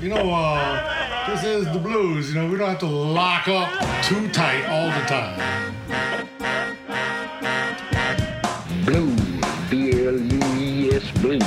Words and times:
You 0.00 0.08
know, 0.08 0.32
uh, 0.32 1.26
this 1.28 1.44
is 1.44 1.66
the 1.70 1.78
blues. 1.78 2.32
You 2.32 2.40
know, 2.40 2.48
we 2.48 2.56
don't 2.56 2.70
have 2.70 2.78
to 2.78 2.86
lock 2.86 3.46
up 3.46 3.68
too 4.02 4.26
tight 4.30 4.64
all 4.70 4.86
the 4.88 5.04
time. 5.06 5.38
Blues, 8.86 9.20
B-L-U-I-S 9.68 11.10
Blues. 11.20 11.42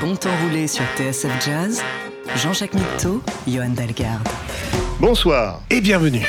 Bon 0.00 0.16
temps 0.16 0.30
roulé 0.44 0.66
sur 0.66 0.84
TSF 0.96 1.44
Jazz, 1.44 1.82
Jean-Jacques 2.36 2.74
Mitteau, 2.74 3.22
Johan 3.46 3.70
Dalgarde. 3.70 4.26
Bonsoir. 4.98 5.60
et 5.68 5.82
bienvenue. 5.82 6.24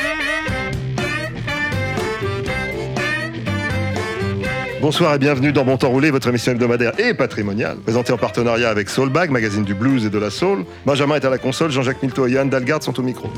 Bonsoir 4.82 5.14
et 5.14 5.20
bienvenue 5.20 5.52
dans 5.52 5.66
Bon 5.66 5.75
Temps 5.75 5.89
Roulé, 5.89 6.09
votre 6.09 6.30
émission 6.30 6.54
hebdomadaire 6.54 6.98
et 6.98 7.14
patrimoniale, 7.14 7.75
présentée 7.80 8.14
en 8.14 8.18
partenariat 8.18 8.70
avec 8.70 8.89
Soulbag, 8.89 9.30
magazine 9.30 9.66
du 9.66 9.73
blues 9.73 10.05
et 10.05 10.09
de 10.09 10.17
la 10.17 10.30
soul. 10.30 10.63
Benjamin 10.85 11.16
est 11.16 11.26
à 11.26 11.30
la 11.30 11.38
console, 11.38 11.70
Jean-Jacques 11.70 12.02
Milto 12.02 12.26
et 12.26 12.31
Johan 12.31 12.45
Dalgarde 12.45 12.81
sont 12.81 12.98
au 12.98 13.04
micro. 13.04 13.30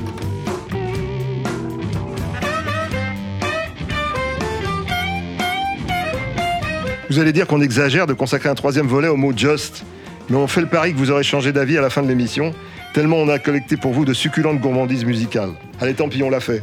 Vous 7.09 7.17
allez 7.17 7.33
dire 7.33 7.47
qu'on 7.47 7.61
exagère 7.61 8.05
de 8.05 8.13
consacrer 8.13 8.49
un 8.49 8.55
troisième 8.55 8.85
volet 8.85 9.07
au 9.07 9.17
mot 9.17 9.33
just, 9.35 9.83
mais 10.29 10.37
on 10.37 10.45
fait 10.45 10.61
le 10.61 10.67
pari 10.67 10.93
que 10.93 10.99
vous 10.99 11.09
aurez 11.09 11.23
changé 11.23 11.51
d'avis 11.51 11.75
à 11.75 11.81
la 11.81 11.89
fin 11.89 12.03
de 12.03 12.07
l'émission, 12.07 12.53
tellement 12.93 13.17
on 13.17 13.29
a 13.29 13.39
collecté 13.39 13.77
pour 13.77 13.93
vous 13.93 14.05
de 14.05 14.13
succulentes 14.13 14.59
gourmandises 14.59 15.05
musicales. 15.05 15.53
Allez, 15.79 15.95
tant 15.95 16.07
pis, 16.07 16.21
on 16.21 16.29
l'a 16.29 16.39
fait. 16.39 16.61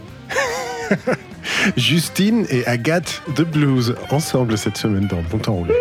Justine 1.76 2.46
et 2.50 2.66
Agathe 2.66 3.22
de 3.36 3.44
Blues 3.44 3.94
ensemble 4.10 4.56
cette 4.58 4.76
semaine 4.76 5.06
dans 5.06 5.22
Bon 5.30 5.38
Temps 5.38 5.54
Roulé. 5.54 5.74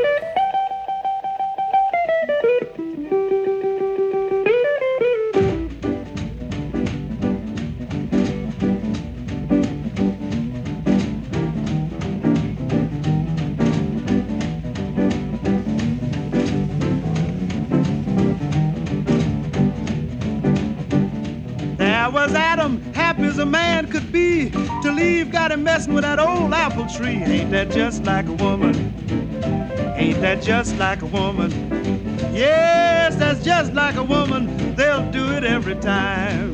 Messing 25.67 25.93
with 25.93 26.05
that 26.05 26.17
old 26.17 26.53
apple 26.53 26.87
tree. 26.87 27.21
Ain't 27.21 27.51
that 27.51 27.69
just 27.69 28.05
like 28.05 28.25
a 28.27 28.31
woman? 28.31 28.73
Ain't 29.97 30.21
that 30.21 30.41
just 30.41 30.77
like 30.77 31.01
a 31.01 31.05
woman? 31.07 31.51
Yes, 32.33 33.17
that's 33.17 33.43
just 33.43 33.73
like 33.73 33.95
a 33.95 34.03
woman. 34.03 34.75
They'll 34.75 35.11
do 35.11 35.29
it 35.33 35.43
every 35.43 35.75
time. 35.75 36.53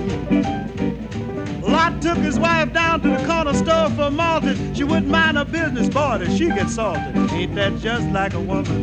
Lot 1.62 2.02
took 2.02 2.18
his 2.18 2.40
wife 2.40 2.74
down 2.74 3.02
to 3.02 3.10
the 3.10 3.24
corner 3.28 3.54
store 3.54 3.92
for 3.92 4.10
malted. 4.10 4.58
She 4.76 4.84
wouldn't 4.84 5.12
mind 5.12 5.38
her 5.38 5.46
business, 5.46 5.90
boy, 5.90 6.18
that 6.18 6.32
she 6.36 6.48
get 6.48 6.68
salted. 6.72 7.16
Ain't 7.34 7.54
that 7.54 7.78
just 7.78 8.08
like 8.10 8.34
a 8.34 8.40
woman? 8.40 8.82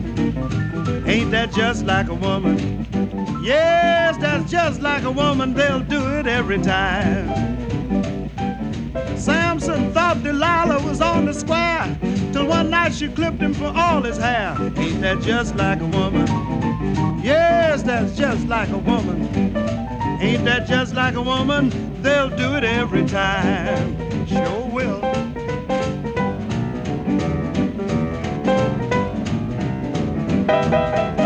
Ain't 1.08 1.32
that 1.32 1.52
just 1.52 1.86
like 1.86 2.06
a 2.06 2.14
woman? 2.14 2.86
Yes, 3.42 4.16
that's 4.18 4.48
just 4.48 4.80
like 4.80 5.02
a 5.02 5.10
woman, 5.10 5.54
they'll 5.54 5.80
do 5.80 6.00
it 6.18 6.28
every 6.28 6.62
time. 6.62 7.79
Samson 9.16 9.92
thought 9.92 10.22
Delilah 10.22 10.82
was 10.86 11.00
on 11.00 11.26
the 11.26 11.34
square 11.34 11.98
till 12.32 12.46
one 12.46 12.70
night 12.70 12.94
she 12.94 13.08
clipped 13.08 13.40
him 13.40 13.54
for 13.54 13.72
all 13.74 14.02
his 14.02 14.16
hair. 14.16 14.56
Ain't 14.76 15.00
that 15.00 15.20
just 15.20 15.56
like 15.56 15.80
a 15.80 15.86
woman? 15.86 16.26
Yes, 17.22 17.82
that's 17.82 18.16
just 18.16 18.46
like 18.46 18.70
a 18.70 18.78
woman. 18.78 19.22
Ain't 20.20 20.44
that 20.44 20.66
just 20.66 20.94
like 20.94 21.14
a 21.14 21.22
woman? 21.22 21.70
They'll 22.02 22.30
do 22.30 22.54
it 22.56 22.64
every 22.64 23.06
time. 23.06 24.26
Sure 24.26 24.66
will. 24.66 25.00
Yeah, 30.70 31.19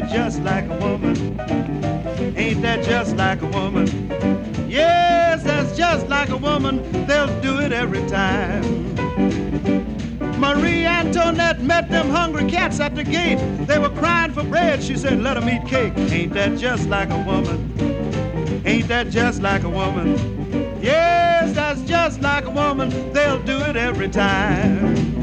that 0.00 0.10
just 0.10 0.42
like 0.42 0.64
a 0.64 0.76
woman? 0.78 1.16
Ain't 2.36 2.62
that 2.62 2.84
just 2.84 3.14
like 3.14 3.42
a 3.42 3.46
woman? 3.46 3.86
Yes, 4.68 5.44
that's 5.44 5.76
just 5.76 6.08
like 6.08 6.30
a 6.30 6.36
woman. 6.36 6.82
They'll 7.06 7.40
do 7.40 7.60
it 7.60 7.70
every 7.70 8.04
time. 8.08 8.64
Marie 10.40 10.84
Antoinette 10.84 11.60
met 11.60 11.88
them 11.90 12.08
hungry 12.10 12.50
cats 12.50 12.80
at 12.80 12.96
the 12.96 13.04
gate. 13.04 13.38
They 13.68 13.78
were 13.78 13.88
crying 13.88 14.32
for 14.32 14.42
bread. 14.42 14.82
She 14.82 14.96
said, 14.96 15.22
let 15.22 15.36
'em 15.36 15.48
eat 15.48 15.64
cake. 15.64 15.92
Ain't 15.96 16.32
that 16.34 16.58
just 16.58 16.88
like 16.88 17.10
a 17.10 17.22
woman? 17.22 17.58
Ain't 18.66 18.88
that 18.88 19.10
just 19.10 19.42
like 19.42 19.62
a 19.62 19.70
woman? 19.70 20.18
Yes, 20.82 21.54
that's 21.54 21.82
just 21.82 22.20
like 22.20 22.46
a 22.46 22.50
woman. 22.50 22.88
They'll 23.12 23.42
do 23.44 23.58
it 23.58 23.76
every 23.76 24.08
time. 24.08 25.13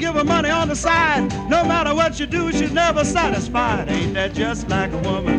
Give 0.00 0.14
her 0.14 0.24
money 0.24 0.48
on 0.50 0.68
the 0.68 0.74
side. 0.74 1.28
No 1.48 1.62
matter 1.64 1.94
what 1.94 2.18
you 2.18 2.26
do, 2.26 2.50
she's 2.50 2.72
never 2.72 3.04
satisfied. 3.04 3.88
Ain't 3.88 4.14
that 4.14 4.32
just 4.32 4.68
like 4.68 4.92
a 4.92 4.98
woman? 4.98 5.38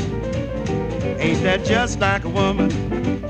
Ain't 1.20 1.42
that 1.44 1.66
just 1.66 2.00
like 2.00 2.24
a 2.24 2.30
woman? 2.30 2.70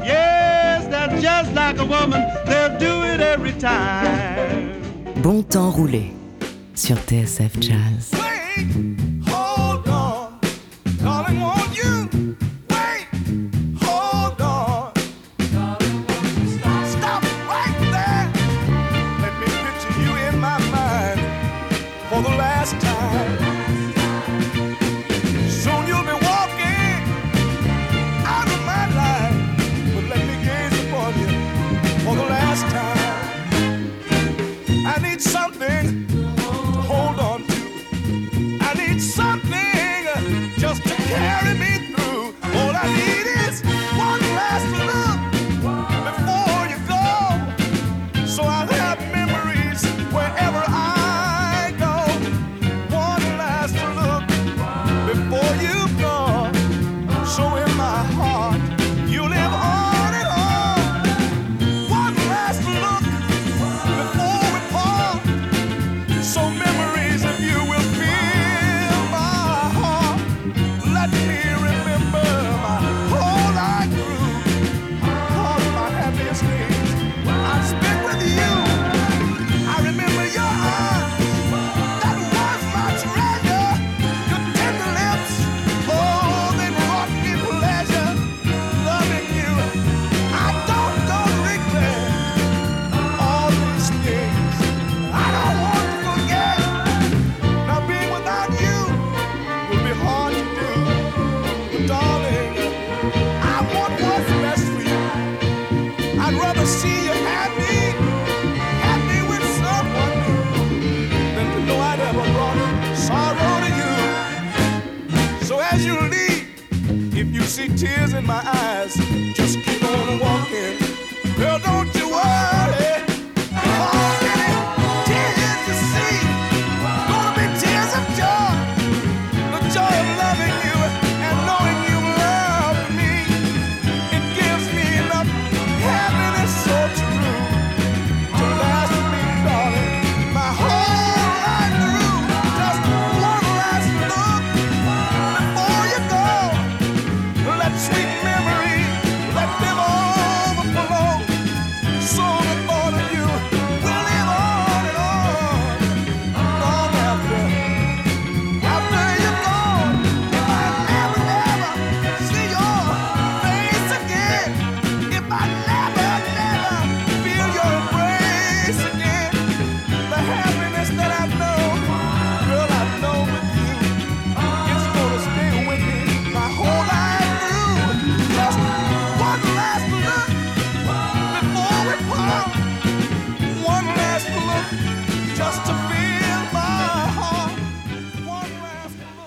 Yes, 0.03 0.87
that's 0.87 1.21
just 1.21 1.53
like 1.53 1.77
a 1.79 1.85
woman. 1.85 2.21
They'll 2.45 2.77
do 2.77 3.03
it 3.03 3.21
every 3.21 3.53
time. 3.53 4.73
Bon 5.21 5.41
temps 5.41 5.71
roulé 5.71 6.11
sur 6.75 6.97
TSF 6.97 7.59
Jazz. 7.59 8.11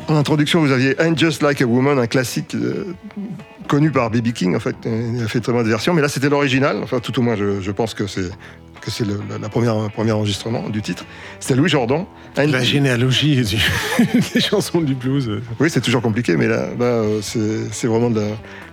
En 0.09 0.17
introduction, 0.17 0.61
vous 0.61 0.71
aviez 0.73 0.95
And 1.01 1.17
Just 1.17 1.43
Like 1.43 1.63
a 1.63 1.67
Woman, 1.67 1.99
un 1.99 2.07
classique 2.07 2.55
euh, 2.55 2.95
connu 3.69 3.91
par 3.91 4.11
B.B. 4.11 4.33
King, 4.33 4.55
en 4.55 4.61
fait. 4.61 4.77
Il 4.85 5.23
a 5.23 5.29
fait 5.29 5.41
très 5.41 5.53
bonne 5.53 5.67
version, 5.67 5.95
mais 5.95 6.03
là, 6.03 6.09
c'était 6.09 6.29
l'original. 6.29 6.79
Enfin, 6.83 7.01
tout 7.01 7.19
au 7.19 7.23
moins, 7.23 7.37
je, 7.37 7.61
je 7.63 7.71
pense 7.71 7.95
que 7.95 8.07
c'est 8.07 8.29
que 8.83 8.91
c'est 8.91 9.07
le 9.07 9.19
la, 9.31 9.39
la 9.39 9.49
première 9.49 9.91
premier 9.93 10.13
enregistrement 10.13 10.69
du 10.69 10.83
titre. 10.83 11.07
C'était 11.41 11.55
Louis 11.55 11.71
Jordan. 11.71 12.05
And- 12.37 12.49
La 12.51 12.63
généalogie 12.63 13.37
du- 13.43 13.57
des 14.35 14.41
chansons 14.41 14.83
du 14.83 14.95
blues. 14.95 15.41
Oui, 15.59 15.71
c'est 15.71 15.81
toujours 15.81 16.03
compliqué, 16.03 16.37
mais 16.37 16.49
là, 16.49 16.67
là, 16.79 16.85
euh, 16.85 17.21
c'est 17.23 17.73
c'est 17.73 17.87
vraiment 17.87 18.11
de 18.11 18.21
la- 18.21 18.27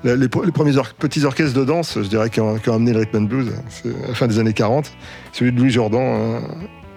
la- 0.03 0.15
les, 0.17 0.27
premiers 0.27 0.75
or- 0.75 0.93
petits 0.95 1.23
orchestres 1.23 1.57
de 1.57 1.63
danse, 1.63 1.93
je 1.95 2.09
dirais, 2.09 2.29
qui 2.29 2.41
ont, 2.41 2.57
qui 2.57 2.69
ont 2.69 2.73
amené 2.75 2.91
le 2.91 2.99
rhythm 2.99 3.19
and 3.19 3.21
blues. 3.21 3.53
C'est 3.69 3.87
à 4.03 4.09
la 4.09 4.13
fin 4.15 4.27
des 4.27 4.37
années 4.37 4.51
40. 4.51 4.91
Celui 5.31 5.53
de 5.53 5.57
Louis 5.57 5.69
Jordan 5.71 6.01
euh, 6.01 6.39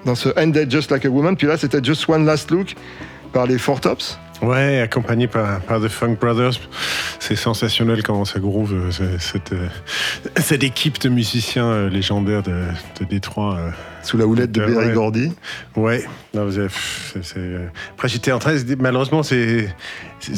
dans 0.05 0.17
ce 0.17 0.31
Ended 0.37 0.69
Just 0.69 0.91
Like 0.91 1.05
a 1.07 1.09
Woman. 1.09 1.37
Puis 1.37 1.47
là, 1.47 1.57
c'était 1.57 1.85
Just 1.85 2.09
One 2.09 2.27
Last 2.27 2.51
Look 2.51 2.75
par 3.33 3.47
les 3.47 3.59
Four 3.59 3.81
Tops. 3.81 4.19
Ouais, 4.45 4.81
accompagné 4.81 5.27
par, 5.27 5.61
The 5.67 5.89
Funk 5.89 6.17
Brothers. 6.21 6.61
C'est 7.19 7.37
sensationnel 7.37 8.03
comment 8.03 8.27
ça 8.27 8.41
groove, 8.41 8.75
euh, 8.75 8.91
euh, 9.01 9.69
cette 10.37 10.63
équipe 10.63 11.01
de 11.01 11.09
musiciens 11.09 11.67
euh, 11.67 11.89
légendaires 11.89 12.43
de, 12.43 12.65
de 13.01 13.05
Détroit. 13.07 13.59
Euh. 14.05 14.09
Sous 14.09 14.17
la 14.19 14.27
houlette 14.27 14.53
de 14.53 14.63
Ouais. 14.65 14.73
Berry 14.73 14.93
Gordy. 14.93 15.33
Ouais, 15.77 16.05
non, 16.35 16.49
euh, 16.57 17.67
après 17.93 18.09
j'étais 18.09 18.33
en 18.33 18.39
train 18.39 18.53
de 18.55 18.59
se 18.59 18.65
dire, 18.65 18.77
malheureusement, 18.81 19.23
c'est, 19.23 19.69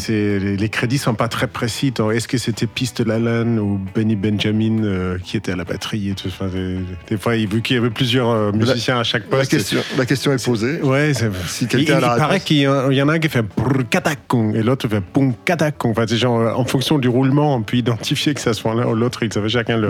les, 0.08 0.68
crédits 0.68 0.98
sont 0.98 1.14
pas 1.14 1.28
très 1.28 1.46
précis. 1.46 1.92
Est-ce 2.12 2.28
que 2.28 2.38
c'était 2.38 2.66
Piste 2.66 3.00
Lalanne 3.00 3.58
ou 3.58 3.80
Benny 3.94 4.16
Benjamin 4.16 4.82
euh, 4.84 5.18
qui 5.22 5.36
était 5.36 5.52
à 5.52 5.56
la 5.56 5.64
batterie 5.64 6.10
et 6.10 6.14
tout 6.14 6.28
enfin, 6.28 6.48
c'est- 6.52 6.78
Des 7.08 7.16
fois, 7.20 7.36
il- 7.36 7.48
vu 7.48 7.62
qu'il 7.62 7.76
y 7.76 7.78
avait 7.78 7.90
plusieurs 7.90 8.28
euh, 8.30 8.52
musiciens 8.52 8.98
à 8.98 9.04
chaque 9.04 9.24
La 9.30 9.38
poste. 9.38 9.50
question, 9.50 9.80
la 9.96 10.06
question 10.06 10.32
est 10.32 10.44
posée. 10.44 10.80
Ouais, 10.82 11.12
c'est 11.14 11.30
Si 11.46 11.64
il, 11.72 11.84
paraît 11.86 12.40
qu'il 12.40 12.58
y, 12.58 12.66
en- 12.68 12.72
a 13.08 13.12
un 13.12 13.18
qui 13.18 13.28
fait 13.28 13.42
brrr 13.42 13.88
katakong 13.88 14.54
et 14.56 14.62
l'autre 14.62 14.88
fait 14.88 15.00
pum 15.00 15.32
katakong. 15.44 15.92
Enfin, 15.92 16.04
c'est 16.08 16.16
genre, 16.16 16.40
euh, 16.40 16.52
en 16.52 16.64
fonction 16.64 16.98
du 16.98 17.08
roulement, 17.08 17.54
on 17.56 17.62
peut 17.62 17.76
identifier 17.76 18.34
que 18.34 18.40
ça 18.40 18.52
soit 18.54 18.74
l'un 18.74 18.86
ou 18.86 18.94
l'autre. 18.94 19.22
Ils 19.22 19.36
avaient 19.38 19.48
chacun 19.48 19.76
le, 19.76 19.88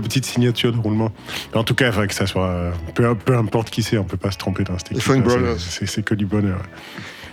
petite 0.00 0.26
signature 0.26 0.72
de 0.72 0.78
roulement. 0.78 1.10
En 1.54 1.64
tout 1.64 1.74
cas, 1.74 1.86
il 1.86 1.92
faudrait 1.92 2.08
que 2.08 2.14
ça 2.14 2.26
soit. 2.26 2.46
euh, 2.48 2.70
Peu, 2.94 3.14
peu 3.18 3.36
importe 3.36 3.70
qui 3.70 3.82
c'est, 3.82 3.98
on 3.98 4.04
peut 4.04 4.16
pas 4.16 4.30
se 4.30 4.38
tromper 4.38 4.64
dans 4.64 4.78
cette 4.78 4.92
équipe. 4.92 5.02
Funk 5.02 5.20
Brothers. 5.20 5.58
C'est 5.58 5.86
c'est 5.86 6.02
que 6.02 6.14
du 6.14 6.26
bonheur. 6.26 6.60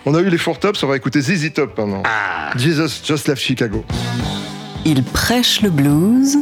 On 0.05 0.13
a 0.13 0.21
eu 0.21 0.29
les 0.29 0.37
Four 0.37 0.59
Tops, 0.59 0.83
on 0.83 0.87
va 0.87 0.97
écouter 0.97 1.21
ZZ 1.21 1.53
Top 1.53 1.77
maintenant. 1.77 2.03
Jesus 2.55 3.01
Just 3.03 3.27
Left 3.27 3.41
Chicago. 3.41 3.83
Il 4.85 5.03
prêche 5.03 5.61
le 5.61 5.69
blues. 5.71 6.37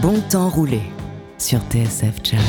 Bon 0.00 0.20
temps 0.20 0.48
roulé 0.48 0.82
sur 1.38 1.58
TSF 1.70 2.14
Jazz. 2.22 2.40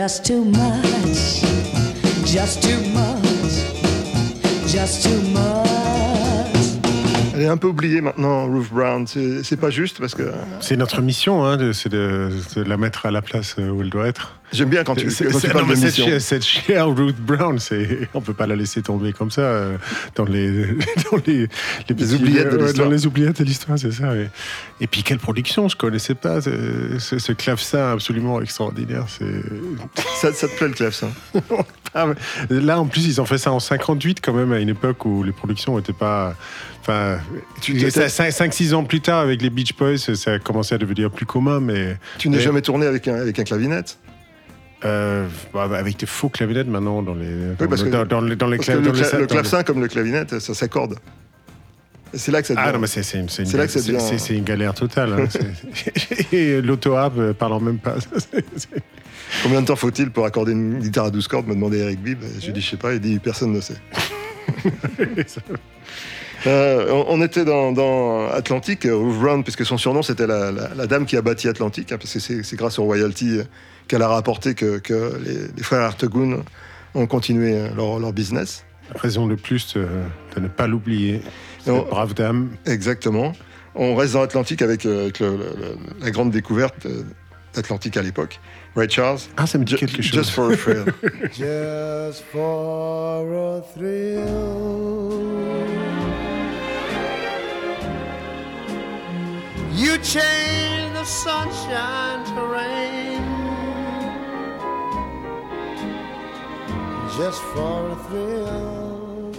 Just 0.00 0.24
too 0.24 0.44
much, 0.46 1.42
just 2.24 2.62
too 2.62 2.80
much, 2.94 3.52
just 4.66 5.02
too 5.04 5.20
much. 5.30 5.66
Elle 7.34 7.42
est 7.42 7.48
un 7.48 7.58
peu 7.58 7.68
oubliée 7.68 8.00
maintenant, 8.00 8.46
Ruth 8.46 8.70
Brown. 8.72 9.06
C'est 9.06 9.56
pas 9.58 9.68
juste 9.70 9.98
parce 10.00 10.14
que 10.14 10.32
C'est 10.60 10.76
notre 10.76 11.02
mission, 11.02 11.44
hein, 11.44 11.56
de- 11.58 11.72
c'est 11.72 11.90
de, 11.90 12.30
de 12.56 12.62
la 12.62 12.76
mettre 12.78 13.04
à 13.06 13.10
la 13.10 13.20
place 13.20 13.56
euh, 13.58 13.68
où 13.70 13.82
elle 13.82 13.90
doit 13.90 14.06
être. 14.08 14.39
J'aime 14.52 14.68
bien 14.68 14.84
quand 14.84 14.94
tu, 14.94 15.06
quand 15.06 15.38
tu 15.38 15.48
parles 15.48 15.66
non, 15.66 15.74
cette, 15.76 15.94
chère- 15.94 16.20
cette 16.20 16.44
chère 16.44 16.88
Ruth 16.88 17.20
Brown, 17.20 17.58
c'est, 17.58 18.08
on 18.14 18.20
peut 18.20 18.34
pas 18.34 18.46
la 18.46 18.56
laisser 18.56 18.82
tomber 18.82 19.12
comme 19.12 19.30
ça 19.30 19.42
euh, 19.42 19.76
dans 20.16 20.24
les, 20.24 20.66
dans 21.10 21.18
les, 21.26 21.48
les, 21.88 22.14
oubliettes 22.14 22.50
de 22.52 22.56
l'histoire. 22.58 22.86
Dans 22.86 22.92
les 22.92 23.06
oubliettes 23.06 23.38
de 23.38 23.44
l'histoire, 23.44 23.78
c'est 23.78 23.92
ça. 23.92 24.12
Et 24.80 24.86
puis 24.86 25.02
quelle 25.02 25.18
production, 25.18 25.68
je 25.68 25.76
connaissais 25.76 26.14
pas 26.14 26.40
ce, 26.40 27.32
clavecin 27.32 27.92
absolument 27.92 28.40
extraordinaire. 28.40 29.06
C'est 29.08 29.42
Ça, 30.20 30.32
ça 30.32 30.48
te 30.48 30.56
plaît 30.56 30.68
le 30.68 30.74
clavecin? 30.74 31.10
Ah, 31.92 32.06
là, 32.50 32.78
en 32.78 32.86
plus, 32.86 33.04
ils 33.06 33.20
ont 33.20 33.24
fait 33.26 33.36
ça 33.36 33.50
en 33.50 33.58
58 33.58 34.20
quand 34.22 34.32
même, 34.32 34.52
à 34.52 34.60
une 34.60 34.68
époque 34.68 35.04
où 35.06 35.24
les 35.24 35.32
productions 35.32 35.76
n'étaient 35.76 35.92
pas. 35.92 36.36
Enfin, 36.80 37.18
Tu- 37.60 37.74
5-6 37.74 38.74
ans 38.74 38.84
plus 38.84 39.00
tard, 39.00 39.18
avec 39.18 39.42
les 39.42 39.50
Beach 39.50 39.74
Boys, 39.76 39.98
ça 39.98 40.34
a 40.34 40.38
commencé 40.38 40.72
à 40.72 40.78
devenir 40.78 41.10
plus 41.10 41.26
commun, 41.26 41.58
mais. 41.58 41.98
Tu 42.18 42.28
n'es 42.28 42.36
mais- 42.36 42.42
jamais 42.44 42.62
tourné 42.62 42.86
avec 42.86 43.08
un, 43.08 43.16
avec 43.16 43.40
un 43.40 43.42
clavinette 43.42 43.98
Euh, 44.84 45.26
bah, 45.52 45.68
avec 45.74 45.98
des 45.98 46.06
faux 46.06 46.30
clavinettes 46.30 46.66
maintenant 46.68 47.02
dans 47.02 47.14
les 47.14 47.54
dans, 47.58 47.68
parce 47.68 47.82
que- 47.82 47.88
dans, 47.90 48.06
dans 48.06 48.20
les 48.22 48.34
dans 48.36 48.46
les 48.46 48.56
Parce 48.56 48.68
que 48.68 48.72
clav- 48.74 48.82
le, 48.84 48.92
cla- 48.92 49.18
le 49.18 49.26
clavecin, 49.26 49.62
comme 49.62 49.80
le 49.80 49.88
clavinette, 49.88 50.38
ça 50.38 50.54
s'accorde. 50.54 50.96
C'est 52.14 52.32
là 52.32 52.40
que 52.40 52.48
ça 52.48 52.54
devient. 52.54 52.64
Ah 52.66 52.72
non 52.72 52.78
mais 52.80 52.86
c'est 52.88 53.02
une, 53.18 53.26
devient- 53.26 54.36
une 54.36 54.44
galère 54.44 54.74
totale. 54.74 55.12
hein. 55.12 55.28
Et 56.32 56.60
l'auto-harp, 56.62 57.12
euh, 57.18 57.32
parlant 57.34 57.60
même 57.60 57.78
pas. 57.78 57.96
Combien 59.44 59.60
de 59.60 59.66
temps 59.66 59.76
faut-il 59.76 60.10
pour 60.10 60.24
accorder 60.26 60.52
une 60.52 60.78
guitare 60.80 61.04
à 61.04 61.10
12 61.10 61.28
cordes 61.28 61.46
me 61.46 61.54
demandait 61.54 61.78
Eric 61.78 62.02
Bibb. 62.02 62.18
Je 62.40 62.46
lui 62.46 62.52
dis, 62.52 62.60
je 62.60 62.70
sais 62.70 62.76
pas, 62.76 62.94
il 62.94 63.00
dit, 63.00 63.18
personne 63.20 63.52
ne 63.52 63.60
sait. 63.60 63.76
Euh, 66.46 67.04
on, 67.06 67.20
était 67.20 67.44
dans, 67.44 67.70
dans 67.70 68.26
Atlantic, 68.30 68.86
euh, 68.86 68.96
Ruth 68.96 69.18
Brown, 69.20 69.42
puisque 69.42 69.66
son 69.66 69.76
surnom 69.76 70.00
c'était 70.02 70.26
la, 70.26 70.50
la- 70.50 70.70
la 70.74 70.86
dame 70.86 71.04
qui 71.04 71.18
a 71.18 71.20
bâti 71.22 71.48
Atlantic, 71.48 71.92
hein, 71.92 71.98
parce 72.00 72.14
que 72.14 72.18
c'est 72.42 72.56
grâce 72.56 72.78
aux 72.78 72.84
royalties 72.84 73.40
qu'elle 73.90 74.02
a 74.02 74.08
rapporté 74.08 74.54
que, 74.54 74.78
que 74.78 75.18
les, 75.24 75.48
les 75.56 75.62
frères 75.64 75.80
Artegun 75.82 76.42
ont 76.94 77.06
continué 77.06 77.54
euh, 77.56 77.68
leur, 77.76 77.98
leur 77.98 78.12
business. 78.12 78.64
Raison 78.94 79.26
de 79.26 79.34
plus 79.34 79.74
euh, 79.76 80.04
de 80.36 80.40
ne 80.40 80.46
pas 80.48 80.66
l'oublier. 80.68 81.22
Cette 81.64 81.74
brave 81.88 82.14
dame. 82.14 82.50
Exactement. 82.66 83.32
On 83.74 83.94
reste 83.96 84.12
dans 84.14 84.22
Atlantic 84.22 84.62
avec, 84.62 84.86
euh, 84.86 85.02
avec 85.02 85.18
le- 85.20 85.30
le- 85.36 85.36
le- 85.36 85.76
la 86.04 86.10
grande 86.12 86.30
découverte 86.30 86.86
d'Atlantic 87.54 87.96
à 87.96 88.02
l'époque. 88.02 88.40
Ray 88.76 88.88
Charles? 88.88 89.18
Ah, 89.36 89.46
ça 89.48 89.58
me 89.58 89.64
dit 89.64 89.74
quelque 89.74 90.02
chose. 90.02 90.12
Just 90.12 90.30
for 90.30 90.52
a 90.52 90.56
thrill. 90.56 90.84
just 91.32 92.22
for 92.32 93.26
a 93.34 93.60
thrill. 93.74 94.24
You 99.72 99.96
change 100.02 100.92
the 100.94 101.04
sunshine 101.04 102.24
to 102.36 102.42
rain. 102.46 103.09
Just 107.16 107.42
for 107.42 107.90
a 107.90 107.96
thrill. 108.04 109.34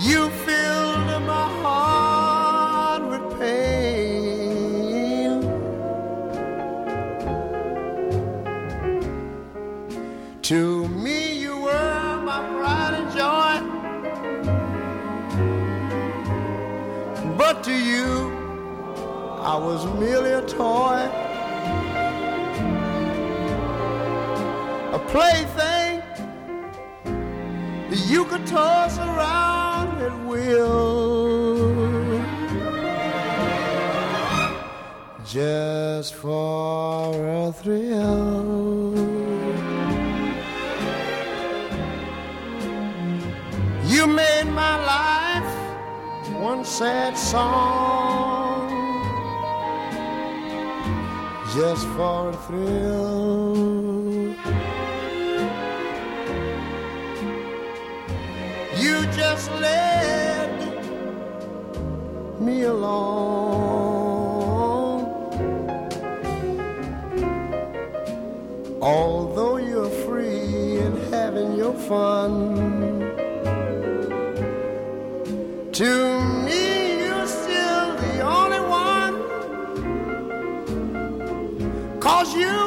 You 0.00 0.30
filled 0.30 1.22
my 1.26 1.48
heart 1.62 3.02
with 3.10 3.38
pain. 3.38 4.24
To 10.42 10.88
me, 10.88 11.18
you 11.38 11.56
were 11.58 12.22
my 12.24 12.40
pride 12.56 12.94
and 13.00 13.08
joy. 13.18 13.60
But 17.36 17.64
to 17.64 17.72
you, 17.72 18.32
I 19.40 19.56
was 19.56 19.84
merely 19.98 20.30
a 20.30 20.42
toy. 20.42 21.23
Plaything 25.14 26.02
you 28.10 28.24
could 28.24 28.44
toss 28.48 28.98
around 28.98 30.02
at 30.02 30.16
will. 30.26 31.54
Just 35.24 36.14
for 36.14 37.14
a 37.42 37.52
thrill. 37.52 38.94
You 43.94 44.04
made 44.08 44.48
my 44.62 44.74
life 44.94 45.52
one 46.48 46.64
sad 46.64 47.16
song 47.16 48.64
just 51.54 51.86
for 51.94 52.30
a 52.30 52.36
thrill. 52.46 53.23
Just 59.34 59.50
led 59.60 60.50
me 62.40 62.62
along. 62.62 63.00
Although 68.80 69.56
you're 69.56 69.94
free 70.06 70.78
and 70.78 70.96
having 71.12 71.56
your 71.56 71.74
fun, 71.74 72.32
to 75.80 75.90
me 76.46 77.02
you're 77.04 77.26
still 77.26 77.86
the 78.04 78.14
only 78.36 78.62
one. 78.86 79.14
Cause 81.98 82.30
you 82.36 82.58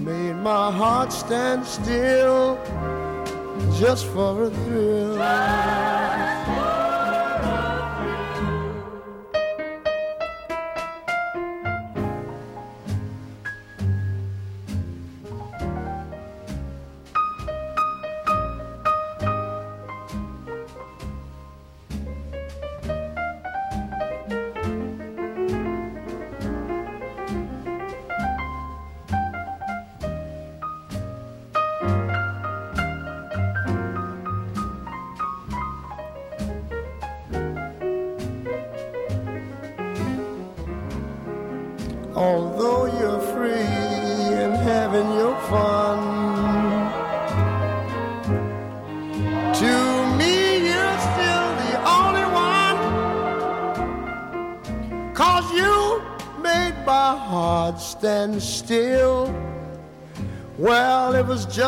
made 0.00 0.38
my 0.50 0.72
heart 0.72 1.12
stand 1.12 1.64
still 1.64 2.58
just 3.78 4.06
for 4.06 4.44
a 4.44 4.50
thrill. 4.50 5.87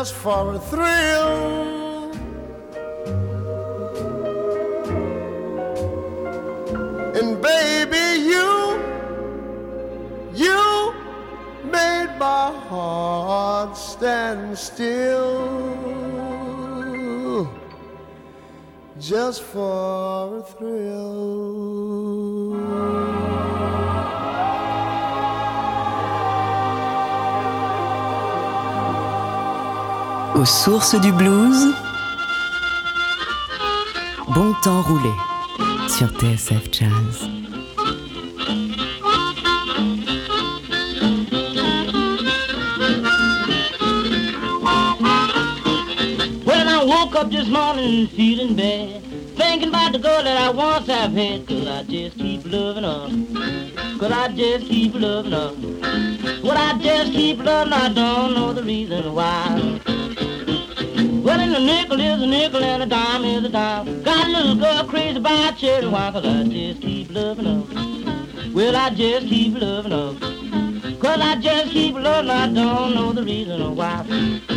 Just 0.01 0.15
for 0.15 0.55
a 0.55 0.59
thrill. 0.71 2.11
And 7.17 7.29
baby, 7.49 8.07
you 8.31 8.51
you 10.43 10.61
made 11.77 12.11
my 12.17 12.47
heart 12.69 13.77
stand 13.77 14.57
still 14.57 15.37
just 18.99 19.39
for 19.43 19.70
Aux 30.41 30.45
sources 30.45 30.99
du 30.99 31.11
blues, 31.11 31.67
bon 34.29 34.55
temps 34.63 34.81
roulé 34.81 35.11
sur 35.87 36.07
TSF 36.17 36.71
Jazz. 36.71 37.29
When 46.43 46.67
I 46.67 46.83
woke 46.87 47.15
up 47.15 47.29
this 47.29 47.47
morning 47.47 48.07
feeling 48.07 48.55
bad, 48.55 49.03
thinking 49.37 49.69
about 49.69 49.91
the 49.91 49.99
girl 49.99 50.23
that 50.23 50.37
I 50.37 50.49
once 50.49 50.87
have 50.87 51.13
had, 51.13 51.45
cause 51.45 51.67
I 51.67 51.83
just 51.83 52.17
keep 52.17 52.41
loving 52.45 52.83
her. 52.83 53.99
Cause 53.99 54.11
I 54.11 54.27
just 54.29 54.65
keep 54.65 54.95
loving 54.95 55.33
her. 55.33 55.53
Well, 56.43 56.57
I 56.57 56.79
just 56.81 57.11
keep 57.11 57.37
loving 57.43 57.73
her, 57.73 57.79
I 57.79 57.93
don't 57.93 58.33
know 58.33 58.53
the 58.53 58.63
reason 58.63 59.13
why. 59.13 59.90
Well, 61.23 61.39
and 61.39 61.53
a 61.53 61.59
nickel 61.59 61.99
is 61.99 62.21
a 62.23 62.25
nickel 62.25 62.63
and 62.63 62.81
a 62.81 62.85
dime 62.87 63.23
is 63.23 63.43
a 63.43 63.49
dime. 63.49 64.01
Got 64.01 64.25
a 64.25 64.29
little 64.29 64.55
girl 64.55 64.83
crazy 64.85 65.17
about 65.17 65.55
cherry 65.55 65.87
wine, 65.87 66.13
cause 66.13 66.25
I 66.25 66.43
just 66.45 66.81
keep 66.81 67.11
loving 67.11 67.45
her. 67.45 68.51
Well, 68.53 68.75
I 68.75 68.89
just 68.89 69.27
keep 69.27 69.53
loving 69.61 69.91
her. 69.91 70.97
Cause 70.99 71.21
I 71.21 71.35
just 71.35 71.71
keep 71.71 71.93
loving 71.93 72.31
her, 72.31 72.35
I 72.35 72.47
don't 72.47 72.95
know 72.95 73.13
the 73.13 73.23
reason 73.23 73.75
why. 73.75 74.50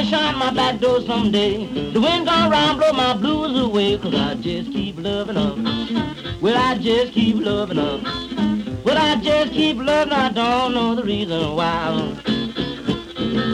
Gonna 0.00 0.10
shine 0.10 0.38
my 0.38 0.50
back 0.52 0.80
door 0.80 1.00
someday. 1.02 1.66
The 1.92 2.00
wind 2.00 2.26
gonna 2.26 2.50
round 2.50 2.78
blow 2.78 2.92
my 2.92 3.14
blues 3.14 3.58
away. 3.58 3.98
Cause 3.98 4.14
I 4.14 4.34
just 4.36 4.72
keep 4.72 4.96
loving 4.98 5.36
her. 5.36 6.38
Well, 6.40 6.56
I 6.56 6.78
just 6.78 7.12
keep 7.12 7.36
loving 7.36 7.76
her. 7.76 8.00
Well, 8.84 8.96
I 8.96 9.16
just 9.16 9.52
keep 9.52 9.76
loving 9.76 10.12
her. 10.12 10.20
I 10.20 10.28
don't 10.30 10.74
know 10.74 10.94
the 10.94 11.02
reason 11.02 11.54
why. 11.54 11.90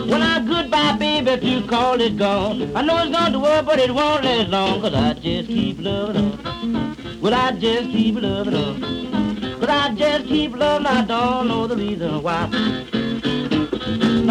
When 0.08 0.22
I 0.22 0.44
goodbye, 0.46 0.96
baby, 0.98 1.30
if 1.30 1.42
you 1.42 1.66
call 1.66 2.00
it 2.00 2.16
gone. 2.16 2.76
I 2.76 2.82
know 2.82 2.98
it's 2.98 3.16
gonna 3.16 3.40
work, 3.40 3.66
but 3.66 3.80
it 3.80 3.92
won't 3.92 4.24
last 4.24 4.48
long. 4.48 4.80
Cause 4.80 4.94
I 4.94 5.14
just 5.14 5.48
keep 5.48 5.78
loving 5.80 6.30
her. 6.30 7.18
Well, 7.20 7.34
I 7.34 7.52
just 7.52 7.90
keep 7.90 8.14
loving 8.20 8.54
her. 8.54 9.58
But 9.58 9.70
I 9.70 9.94
just 9.94 10.26
keep 10.26 10.54
loving 10.54 10.86
her. 10.86 10.98
I 10.98 11.04
don't 11.04 11.48
know 11.48 11.66
the 11.66 11.76
reason 11.76 12.22
why. 12.22 12.95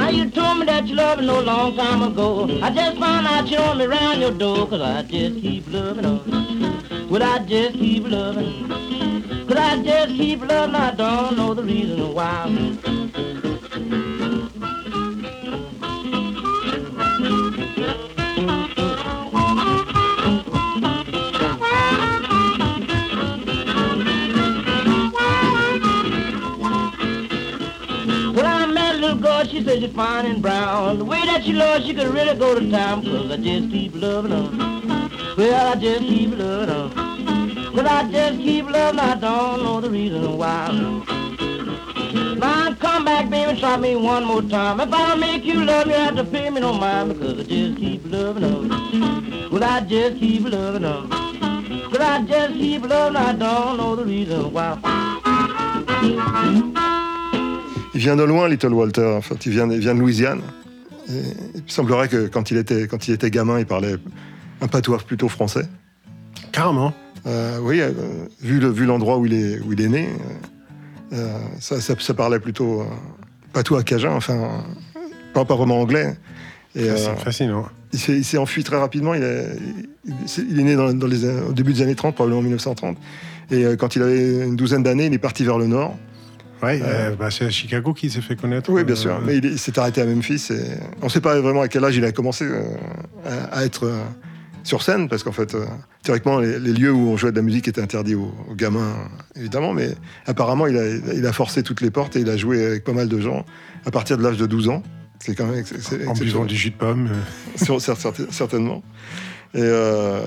Now 0.06 0.12
you 0.12 0.30
told 0.30 0.60
me 0.60 0.68
that 0.68 0.86
you 0.86 0.94
loved 0.94 1.22
me 1.22 1.26
no 1.26 1.40
long 1.42 1.76
time 1.76 2.04
ago. 2.04 2.44
I 2.62 2.70
just 2.70 3.00
found 3.00 3.26
out 3.26 3.48
you 3.50 3.58
want 3.58 3.80
me 3.80 3.88
round 3.88 4.22
your 4.22 4.30
door, 4.30 4.68
cause 4.68 4.80
I 4.80 5.02
just 5.02 5.42
keep 5.42 5.66
loving 5.68 6.04
her. 6.04 7.08
Well, 7.10 7.24
I 7.24 7.40
just 7.40 7.74
keep 7.74 8.04
loving. 8.08 8.70
Cause 9.48 9.58
I 9.58 9.82
just 9.82 10.10
keep 10.10 10.42
loving, 10.42 10.76
I 10.76 10.94
don't 10.94 11.36
know 11.36 11.56
the 11.56 11.64
reason 11.64 12.14
why. 12.14 14.05
Said 29.66 29.82
she's 29.82 29.92
fine 29.94 30.26
and 30.28 30.42
brown. 30.42 31.00
The 31.00 31.06
way 31.06 31.26
that 31.26 31.44
she 31.44 31.52
loves, 31.52 31.86
she 31.86 31.94
could 31.94 32.08
really 32.14 32.38
go 32.38 32.58
to 32.58 32.70
town, 32.70 33.04
cause 33.04 33.32
I 33.32 33.38
just 33.38 33.72
keep 33.72 33.96
loving 33.96 34.32
her. 34.32 34.50
Well, 35.36 35.72
I 35.72 35.76
just 35.76 36.02
keep 36.02 36.38
loving 36.38 36.70
her. 36.70 37.72
But 37.74 37.88
I 37.88 38.10
just 38.12 38.40
keep 38.40 38.70
loving 38.70 39.00
her, 39.00 39.12
I 39.12 39.16
don't 39.16 39.64
know 39.64 39.82
the 39.82 39.90
reason 39.90 40.38
why. 40.38 40.72
Now 42.38 42.76
come 42.76 43.06
back, 43.06 43.30
baby, 43.30 43.60
try 43.60 43.78
me 43.78 43.96
one 43.96 44.24
more 44.26 44.44
time. 44.44 44.80
If 44.80 44.94
I 44.94 45.16
make 45.16 45.44
you 45.44 45.66
love 45.66 45.88
me, 45.88 45.94
you 45.94 46.00
have 46.00 46.16
to 46.16 46.24
pay 46.24 46.50
me 46.52 46.62
no 46.62 46.74
mind, 46.74 47.14
because 47.14 47.40
I 47.40 47.44
just 47.44 47.78
keep 47.78 48.04
loving 48.06 48.44
her. 48.44 49.50
Well, 49.50 49.64
I 49.64 49.82
just 49.82 50.20
keep 50.20 50.44
loving 50.44 50.84
her. 50.84 51.08
But 51.90 52.02
I 52.02 52.22
just 52.22 52.54
keep 52.54 52.84
loving 52.84 53.16
her, 53.20 53.30
I 53.30 53.34
don't 53.34 53.78
know 53.78 53.96
the 53.96 54.06
reason 54.06 54.54
why. 54.54 54.78
Il 57.96 58.02
vient 58.02 58.16
de 58.16 58.24
loin, 58.24 58.48
Little 58.48 58.74
Walter. 58.74 59.06
En 59.18 59.22
fait, 59.22 59.46
il 59.46 59.52
vient, 59.54 59.70
il 59.72 59.80
vient 59.80 59.96
de 59.96 60.00
Louisiane. 60.02 60.42
Et 61.10 61.22
il 61.56 61.64
semblerait 61.68 62.08
que 62.10 62.28
quand 62.28 62.52
il 62.52 62.58
était, 62.58 62.88
quand 62.88 63.08
il 63.08 63.14
était 63.14 63.32
gamin, 63.32 63.60
il 63.60 63.66
parlait 63.66 63.96
un 64.62 64.68
patois 64.68 64.98
plutôt 65.00 65.30
français. 65.30 65.66
Carrément. 66.52 66.94
Euh, 67.26 67.60
oui, 67.62 67.80
euh, 67.82 67.92
vu 68.42 68.60
le- 68.60 68.70
vu 68.70 68.86
l'endroit 68.86 69.18
où 69.18 69.26
il 69.26 69.34
est, 69.34 69.60
où 69.62 69.74
il 69.74 69.82
est 69.82 69.88
né, 69.88 70.10
euh, 71.14 71.38
ça, 71.60 71.82
ça- 71.82 71.96
ça 72.00 72.14
parlait 72.14 72.40
plutôt 72.40 72.86
patois 73.54 73.82
cajun, 73.84 74.12
enfin, 74.12 74.64
pas, 75.34 75.44
pas 75.46 75.56
vraiment 75.56 75.80
anglais. 75.82 76.16
Euh, 76.78 76.96
Fascinant. 77.24 77.66
il 77.94 78.24
s'est, 78.26 78.38
enfui 78.38 78.64
très 78.64 78.78
rapidement. 78.78 79.14
Il, 79.14 79.24
a- 79.24 79.44
il- 80.06 80.60
est 80.60 80.64
né 80.64 80.76
dans, 80.76 80.94
dans 80.94 81.08
les, 81.08 81.24
au 81.26 81.54
début 81.54 81.74
des 81.74 81.82
années 81.82 81.96
30, 81.96 82.14
probablement 82.16 82.40
en 82.40 82.44
1930. 82.44 82.98
Et 83.52 83.64
quand 83.78 83.96
il 83.96 84.02
avait 84.02 84.44
une 84.46 84.56
douzaine 84.56 84.84
d'années, 84.84 85.06
il 85.06 85.14
est 85.14 85.18
parti 85.20 85.46
vers 85.46 85.58
le 85.58 85.68
nord. 85.68 85.96
Ouais, 86.66 86.80
euh, 86.84 87.16
bah, 87.16 87.30
c'est 87.32 87.46
à 87.46 87.50
Chicago 87.50 87.94
qu'il 87.94 88.12
s'est 88.12 88.22
fait 88.22 88.36
connaître. 88.36 88.72
Oui, 88.72 88.84
bien 88.84 88.96
euh, 88.96 88.98
sûr. 88.98 89.22
Mais 89.26 89.38
il, 89.38 89.46
est- 89.46 89.50
il 89.52 89.60
s'est 89.60 89.78
arrêté 89.80 90.02
à 90.02 90.06
Memphis. 90.06 90.48
Et 90.52 90.62
on 91.02 91.06
ne 91.06 91.10
sait 91.12 91.22
pas 91.22 91.40
vraiment 91.40 91.62
à 91.62 91.68
quel 91.68 91.84
âge 91.86 91.96
il 91.96 92.04
a 92.06 92.12
commencé 92.12 92.46
euh, 92.46 92.62
à, 93.26 93.60
à 93.60 93.66
être 93.66 93.90
sur 94.64 94.82
scène, 94.82 95.08
parce 95.08 95.24
qu'en 95.24 95.32
fait, 95.32 95.56
théoriquement, 96.02 96.40
les, 96.40 96.58
les 96.60 96.74
lieux 96.74 96.92
où 96.92 97.10
on 97.10 97.18
jouait 97.18 97.32
de 97.32 97.36
la 97.36 97.44
musique 97.44 97.68
étaient 97.68 97.82
interdits 97.82 98.16
aux, 98.16 98.34
aux 98.50 98.56
gamins, 98.56 98.96
évidemment. 99.36 99.74
Mais 99.74 99.90
apparemment, 100.26 100.66
il 100.66 100.76
a, 100.78 100.88
il 101.14 101.26
a 101.28 101.34
forcé 101.34 101.62
toutes 101.62 101.82
les 101.82 101.92
portes 101.92 102.16
et 102.16 102.22
il 102.22 102.30
a 102.30 102.36
joué 102.38 102.66
avec 102.66 102.84
pas 102.84 102.94
mal 102.94 103.08
de 103.08 103.20
gens 103.20 103.46
à 103.86 103.92
partir 103.92 104.18
de 104.18 104.24
l'âge 104.24 104.38
de 104.38 104.48
12 104.48 104.70
ans. 104.70 104.82
C'est 105.20 105.36
quand 105.36 105.46
même 105.46 105.60
ex- 105.60 105.74
En 106.08 106.14
buvant 106.14 106.46
du 106.46 106.56
jus 106.56 106.72
de 106.72 106.76
pomme. 106.76 107.10
certainement. 108.32 108.82
Et 109.54 109.60
euh, 109.62 110.20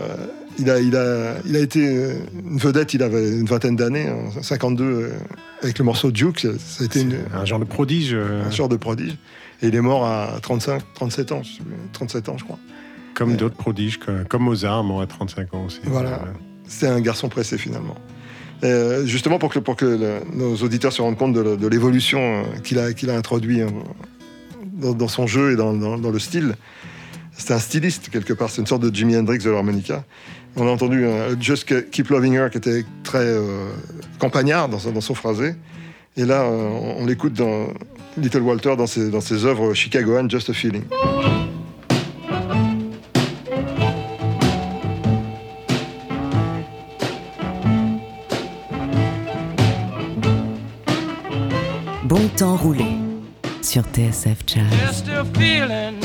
il, 0.58 0.70
a, 0.70 0.80
il, 0.80 0.96
a, 0.96 1.36
il 1.46 1.56
a 1.56 1.60
été 1.60 1.86
euh, 1.86 2.14
une 2.50 2.58
vedette, 2.58 2.94
il 2.94 3.02
avait 3.02 3.28
une 3.30 3.46
vingtaine 3.46 3.76
d'années, 3.76 4.08
en 4.10 4.42
52, 4.42 4.84
euh, 4.84 5.10
avec 5.62 5.78
le 5.78 5.84
morceau 5.84 6.10
Duke. 6.10 6.40
Ça 6.58 6.82
a 6.82 6.84
été 6.86 7.00
une, 7.02 7.16
Un 7.34 7.44
genre 7.44 7.58
de 7.60 7.64
prodige. 7.64 8.10
euh, 8.12 8.44
un 8.46 8.50
genre 8.50 8.68
de 8.68 8.76
prodige. 8.76 9.16
Et 9.62 9.68
il 9.68 9.74
est 9.74 9.80
mort 9.80 10.06
à 10.06 10.38
35, 10.42 10.82
37 10.94 11.32
ans, 11.32 11.42
je 11.42 11.56
sais 11.56 11.62
plus, 11.62 11.74
37 11.92 12.28
ans, 12.28 12.36
je 12.38 12.44
crois. 12.44 12.58
Comme 13.14 13.34
d'autres 13.36 13.56
prodiges, 13.56 13.98
comme 14.28 14.42
Mozart, 14.44 14.84
mort 14.84 15.00
à 15.00 15.06
35 15.06 15.52
ans 15.54 15.64
aussi. 15.66 15.80
Voilà. 15.84 16.20
C'était 16.68 16.86
un 16.86 17.00
garçon 17.00 17.28
pressé, 17.28 17.58
finalement. 17.58 17.96
Et, 18.62 19.06
justement, 19.06 19.38
pour 19.40 19.52
que, 19.52 19.58
pour 19.58 19.74
que 19.76 19.84
le- 19.84 20.20
nos 20.36 20.54
auditeurs 20.56 20.92
se 20.92 21.02
rendent 21.02 21.16
compte 21.18 21.32
de, 21.32 21.66
l'évolution 21.68 22.44
qu'il 22.62 22.78
a, 22.78 22.92
qu'il 22.92 23.10
a 23.10 23.16
introduit 23.16 23.62
euh, 23.62 23.66
dans, 24.74 24.92
dans 24.94 25.08
son 25.08 25.26
jeu 25.26 25.52
et 25.52 25.56
dans, 25.56 25.72
dans- 25.74 25.98
dans 25.98 26.10
le 26.10 26.18
style, 26.20 26.54
c'était 27.32 27.54
un 27.54 27.58
styliste, 27.58 28.08
quelque 28.10 28.32
part. 28.32 28.50
C'est 28.50 28.60
une 28.60 28.66
sorte 28.66 28.82
de 28.82 28.94
Jimi 28.94 29.16
Hendrix 29.16 29.38
de 29.38 29.50
l'harmonica. 29.50 30.04
On 30.60 30.66
a 30.66 30.70
entendu 30.70 31.04
euh, 31.04 31.36
Just 31.40 31.66
Keep 31.90 32.08
Loving 32.08 32.34
Her, 32.34 32.50
qui 32.50 32.58
était 32.58 32.84
très 33.04 33.18
euh, 33.24 33.68
campagnard 34.18 34.68
dans, 34.68 34.78
son- 34.78 34.90
dans 34.92 35.00
son 35.00 35.14
phrasé. 35.14 35.54
Et 36.16 36.24
là, 36.24 36.42
euh, 36.42 36.68
on, 36.98 37.02
on 37.02 37.06
l'écoute 37.06 37.34
dans 37.34 37.68
Little 38.16 38.42
Walter 38.42 38.74
dans 38.76 38.86
ses, 38.88 39.10
dans 39.10 39.20
ses 39.20 39.44
œuvres 39.44 39.72
chicagoanes, 39.74 40.28
Just 40.30 40.50
a 40.50 40.52
Feeling. 40.52 40.82
Bon 52.04 52.26
temps 52.36 52.56
roulé 52.56 52.86
sur 53.62 53.82
TSF 53.82 54.38
Jazz. 54.46 54.64
Just 54.86 55.08
a 55.08 55.24
feeling 55.38 56.00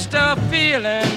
Just 0.00 0.14
a 0.14 0.34
feeling, 0.48 1.09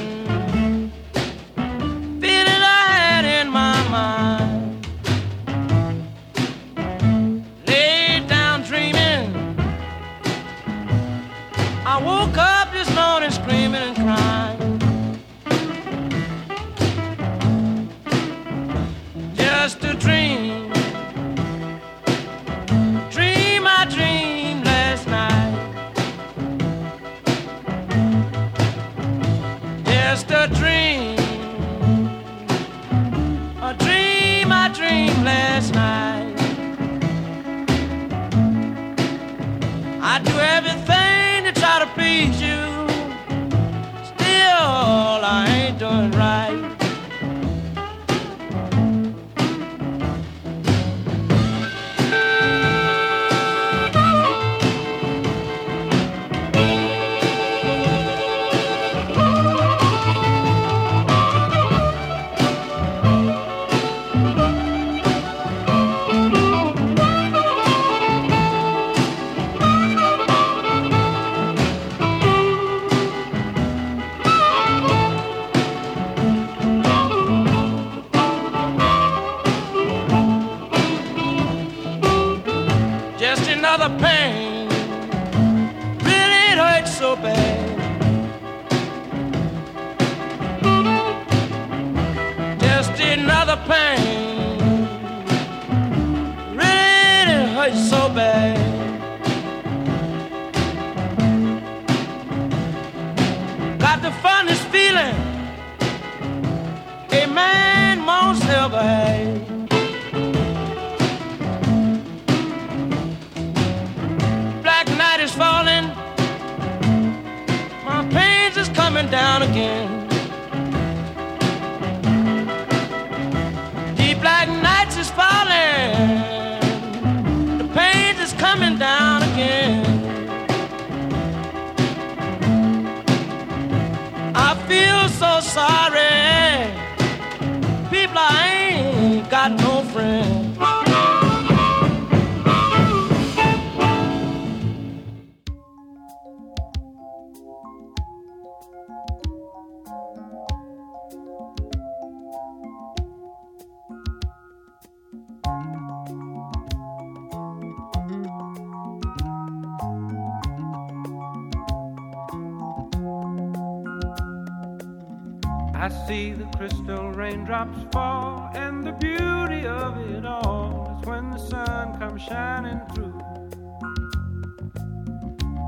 I 165.84 165.89
see 166.08 166.32
the 166.32 166.46
crystal 166.56 167.12
raindrops 167.12 167.78
fall, 167.91 168.50
and 168.56 168.86
the 168.86 168.93
beauty 168.93 169.67
of 169.67 169.98
it 170.15 170.26
all 170.26 170.98
is 170.98 171.06
when 171.06 171.30
the 171.30 171.38
sun 171.38 172.00
comes 172.00 172.22
shining 172.22 172.80
through. 172.93 173.19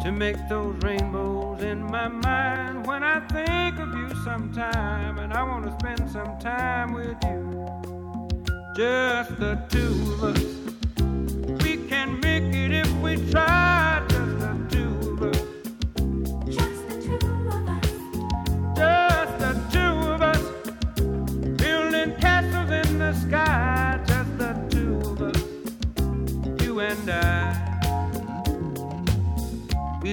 To 0.04 0.12
make 0.13 0.38
those 0.47 0.73
rainbows 0.84 1.63
in 1.63 1.84
my 1.84 2.08
mind 2.08 2.88
when 2.88 3.04
I 3.04 3.19
think 3.28 3.78
of 3.78 3.93
you 3.93 4.10
sometime, 4.23 5.19
and 5.19 5.34
I 5.34 5.43
want 5.43 5.65
to 5.65 5.73
spend 5.82 6.10
some 6.10 6.39
time 6.39 6.93
with 6.93 7.17
you. 7.25 7.67
Just 8.78 9.38
the 9.38 9.62
two 9.67 10.13
of 10.13 10.23
us. 10.23 11.62
We 11.62 11.75
can 11.89 12.21
make 12.21 12.56
it 12.56 12.71
if 12.71 12.89
we 13.01 13.17
try, 13.32 13.74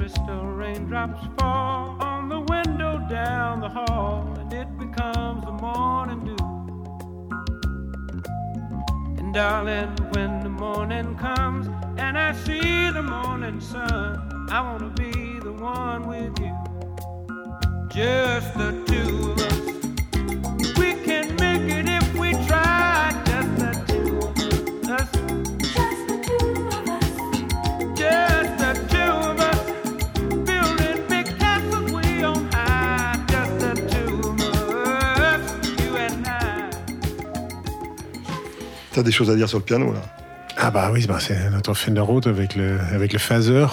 Crystal 0.00 0.46
raindrops 0.46 1.20
fall 1.38 1.94
on 2.00 2.30
the 2.30 2.40
window 2.40 3.06
down 3.10 3.60
the 3.60 3.68
hall, 3.68 4.26
and 4.38 4.50
it 4.50 4.66
becomes 4.78 5.44
the 5.44 5.52
morning 5.52 6.24
dew. 6.24 6.36
And 9.18 9.34
darling, 9.34 9.94
when 10.12 10.40
the 10.40 10.48
morning 10.48 11.14
comes 11.16 11.66
and 11.98 12.16
I 12.16 12.32
see 12.32 12.90
the 12.90 13.02
morning 13.02 13.60
sun, 13.60 14.48
I 14.50 14.62
wanna 14.62 14.88
be 14.88 15.38
the 15.40 15.52
one 15.52 16.08
with 16.08 16.32
you. 16.40 16.56
Just 17.90 18.54
the 18.54 18.79
T'as 39.00 39.04
des 39.04 39.12
choses 39.12 39.30
à 39.30 39.34
dire 39.34 39.48
sur 39.48 39.56
le 39.56 39.64
piano 39.64 39.94
là 39.94 40.00
Ah 40.58 40.70
bah 40.70 40.90
oui, 40.92 41.06
bah 41.06 41.16
c'est 41.20 41.48
notre 41.48 41.72
Fender 41.72 42.02
Rhodes 42.02 42.26
avec 42.26 42.54
le, 42.54 42.76
avec 42.92 43.14
le 43.14 43.18
phaser, 43.18 43.64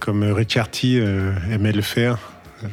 comme 0.00 0.24
Richard 0.24 0.68
T 0.68 0.96
euh, 0.98 1.30
aimait 1.52 1.70
le 1.70 1.80
faire. 1.80 2.18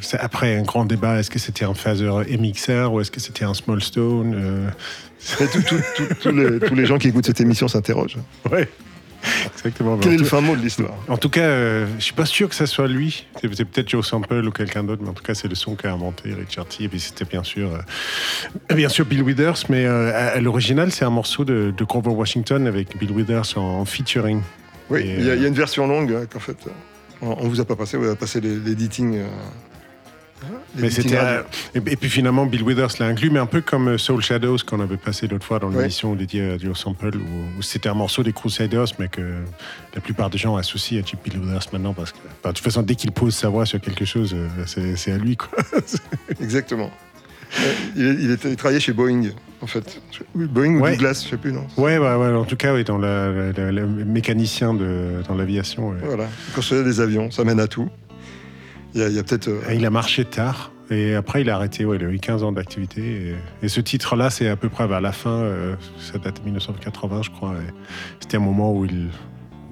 C'est 0.00 0.18
après 0.18 0.56
un 0.56 0.62
grand 0.62 0.84
débat, 0.84 1.20
est-ce 1.20 1.30
que 1.30 1.38
c'était 1.38 1.64
un 1.64 1.74
phaser 1.74 2.10
MXR 2.28 2.92
ou 2.92 3.00
est-ce 3.00 3.12
que 3.12 3.20
c'était 3.20 3.44
un 3.44 3.54
Small 3.54 3.80
Stone 3.80 4.34
euh, 4.34 4.68
Et 5.40 5.46
tout- 5.52 5.62
tout- 5.62 5.76
tout- 5.96 6.14
tous 6.20 6.32
les, 6.32 6.58
tous 6.58 6.74
les 6.74 6.86
gens 6.86 6.98
qui 6.98 7.06
écoutent 7.06 7.26
cette 7.26 7.40
émission 7.40 7.68
s'interrogent. 7.68 8.16
Ouais, 8.50 8.68
exactement. 9.60 9.96
Quel 9.98 10.14
est 10.14 10.16
le 10.18 10.24
fin 10.24 10.40
mot 10.40 10.56
de 10.56 10.60
l'histoire? 10.62 10.92
En 11.08 11.16
tout 11.16 11.28
cas, 11.28 11.42
euh, 11.42 11.86
je 11.98 12.02
suis 12.04 12.12
pas 12.14 12.26
sûr 12.26 12.48
que 12.48 12.54
ça 12.54 12.66
soit 12.66 12.88
lui. 12.88 13.26
C'est 13.40 13.64
peut-être 13.64 13.88
Joe 13.88 14.06
Sample 14.06 14.46
ou 14.46 14.50
quelqu'un 14.50 14.82
d'autre, 14.84 15.02
mais 15.02 15.10
en 15.10 15.12
tout 15.12 15.22
cas, 15.22 15.34
c'est 15.34 15.48
le 15.48 15.54
son 15.54 15.74
qu'a 15.76 15.92
inventé 15.92 16.34
Richard 16.34 16.66
T. 16.66 16.84
Et 16.84 16.88
puis 16.88 17.00
c'était 17.00 17.24
bien 17.24 17.42
sûr, 17.44 17.70
euh, 18.70 18.74
bien 18.74 18.88
sûr 18.88 19.04
Bill 19.04 19.22
Withers, 19.22 19.64
mais 19.68 19.84
euh, 19.86 20.34
à, 20.36 20.40
l'original, 20.40 20.90
c'est 20.92 21.04
un 21.04 21.10
morceau 21.10 21.44
de, 21.44 21.72
de 21.76 21.84
Grover 21.84 22.10
Washington 22.10 22.66
avec 22.66 22.96
Bill 22.98 23.12
Withers 23.12 23.56
en, 23.56 23.60
en 23.80 23.84
featuring. 23.84 24.40
Oui, 24.88 25.02
il 25.04 25.24
y, 25.24 25.28
a- 25.28 25.32
euh, 25.32 25.36
il 25.36 25.42
y 25.42 25.44
a 25.44 25.48
une 25.48 25.54
version 25.54 25.86
longue 25.86 26.12
hein, 26.12 26.26
qu'en 26.30 26.40
fait, 26.40 26.56
on, 27.22 27.28
on 27.38 27.48
vous 27.48 27.60
a 27.60 27.64
pas 27.64 27.76
passé, 27.76 27.96
vous 27.96 28.06
avez 28.06 28.16
passé 28.16 28.40
l'editing. 28.40 29.18
Mais 30.76 30.88
c'était 30.90 31.16
euh, 31.18 31.42
et, 31.74 31.80
puis 31.80 32.08
finalement 32.08 32.46
Bill 32.46 32.62
Withers 32.62 32.98
l'a 33.00 33.06
inclus, 33.06 33.30
mais 33.30 33.38
un 33.40 33.46
peu 33.46 33.60
comme 33.60 33.88
euh, 33.88 33.98
Soul 33.98 34.22
Shadows 34.22 34.58
qu'on 34.66 34.80
avait 34.80 34.96
passé 34.96 35.26
l'autre 35.26 35.44
fois 35.44 35.58
dans 35.58 35.68
Ouais. 35.70 35.78
l'émission 35.82 36.14
dédiée 36.14 36.50
à 36.52 36.58
Joe 36.58 36.78
Sample, 36.78 37.16
où, 37.16 37.58
où 37.58 37.62
c'était 37.62 37.88
un 37.88 37.94
morceau 37.94 38.22
des 38.22 38.32
Crusaders, 38.32 38.86
mais 38.98 39.08
que 39.08 39.20
la 39.94 40.00
plupart 40.00 40.30
des 40.30 40.38
gens 40.38 40.56
associent 40.56 41.00
à 41.02 41.04
Chip 41.06 41.18
Bill 41.24 41.38
Withers 41.40 41.68
maintenant 41.72 41.92
parce 41.92 42.12
que 42.12 42.18
enfin, 42.40 42.50
de 42.50 42.54
toute 42.54 42.64
façon 42.64 42.82
dès 42.82 42.94
qu'il 42.94 43.10
pose 43.12 43.34
sa 43.34 43.48
voix 43.48 43.66
sur 43.66 43.80
quelque 43.80 44.04
chose, 44.04 44.34
euh, 44.34 44.94
c'est 44.96 45.12
à 45.12 45.18
lui 45.18 45.36
quoi. 45.36 45.50
Exactement. 46.40 46.90
Euh, 47.60 47.72
il, 47.96 48.06
est- 48.06 48.14
il 48.20 48.30
était- 48.30 48.50
il 48.50 48.56
travaillait 48.56 48.78
chez 48.80 48.92
Boeing, 48.92 49.30
en 49.60 49.66
fait. 49.66 50.00
Boeing 50.36 50.76
ou 50.76 50.82
Ouais. 50.82 50.92
Douglas, 50.92 51.22
je 51.24 51.30
sais 51.30 51.36
plus, 51.36 51.52
non 51.52 51.66
Ouais, 51.76 51.98
ouais, 51.98 52.14
ouais, 52.14 52.28
en 52.32 52.44
tout 52.44 52.54
cas, 52.54 52.72
oui, 52.72 52.84
dans 52.84 52.96
le 52.98 53.86
mécanicien 54.06 54.72
de, 54.72 55.22
dans 55.26 55.34
l'aviation. 55.34 55.88
ouais. 55.88 55.96
Voilà, 56.04 56.28
il 56.48 56.54
construisait 56.54 56.84
des 56.84 57.00
avions, 57.00 57.28
ça 57.32 57.42
mène 57.42 57.58
à 57.58 57.66
tout. 57.66 57.88
Il 58.94 59.00
y 59.00 59.04
a, 59.04 59.08
il 59.08 59.14
y 59.14 59.18
a 59.18 59.22
peut-être. 59.22 59.48
euh, 59.48 59.60
Il 59.74 59.84
a 59.86 59.90
marché 59.90 60.24
tard. 60.24 60.72
Et 60.92 61.14
après, 61.14 61.42
il 61.42 61.50
a 61.50 61.54
arrêté, 61.54 61.84
ouais, 61.84 61.96
il 61.98 62.04
a 62.04 62.08
eu 62.10 62.18
15 62.18 62.42
ans 62.42 62.50
d'activité. 62.50 63.00
Et, 63.02 63.34
et 63.64 63.68
ce 63.68 63.80
titre-là, 63.80 64.28
c'est 64.28 64.48
à 64.48 64.56
peu 64.56 64.68
près 64.68 64.88
vers 64.88 65.00
la 65.00 65.12
fin, 65.12 65.30
euh, 65.30 65.76
ça 65.98 66.18
date 66.18 66.40
de 66.40 66.44
1980, 66.46 67.22
je 67.22 67.30
crois. 67.30 67.54
C'était 68.18 68.38
un 68.38 68.40
moment 68.40 68.72
où 68.72 68.84
il, 68.86 69.06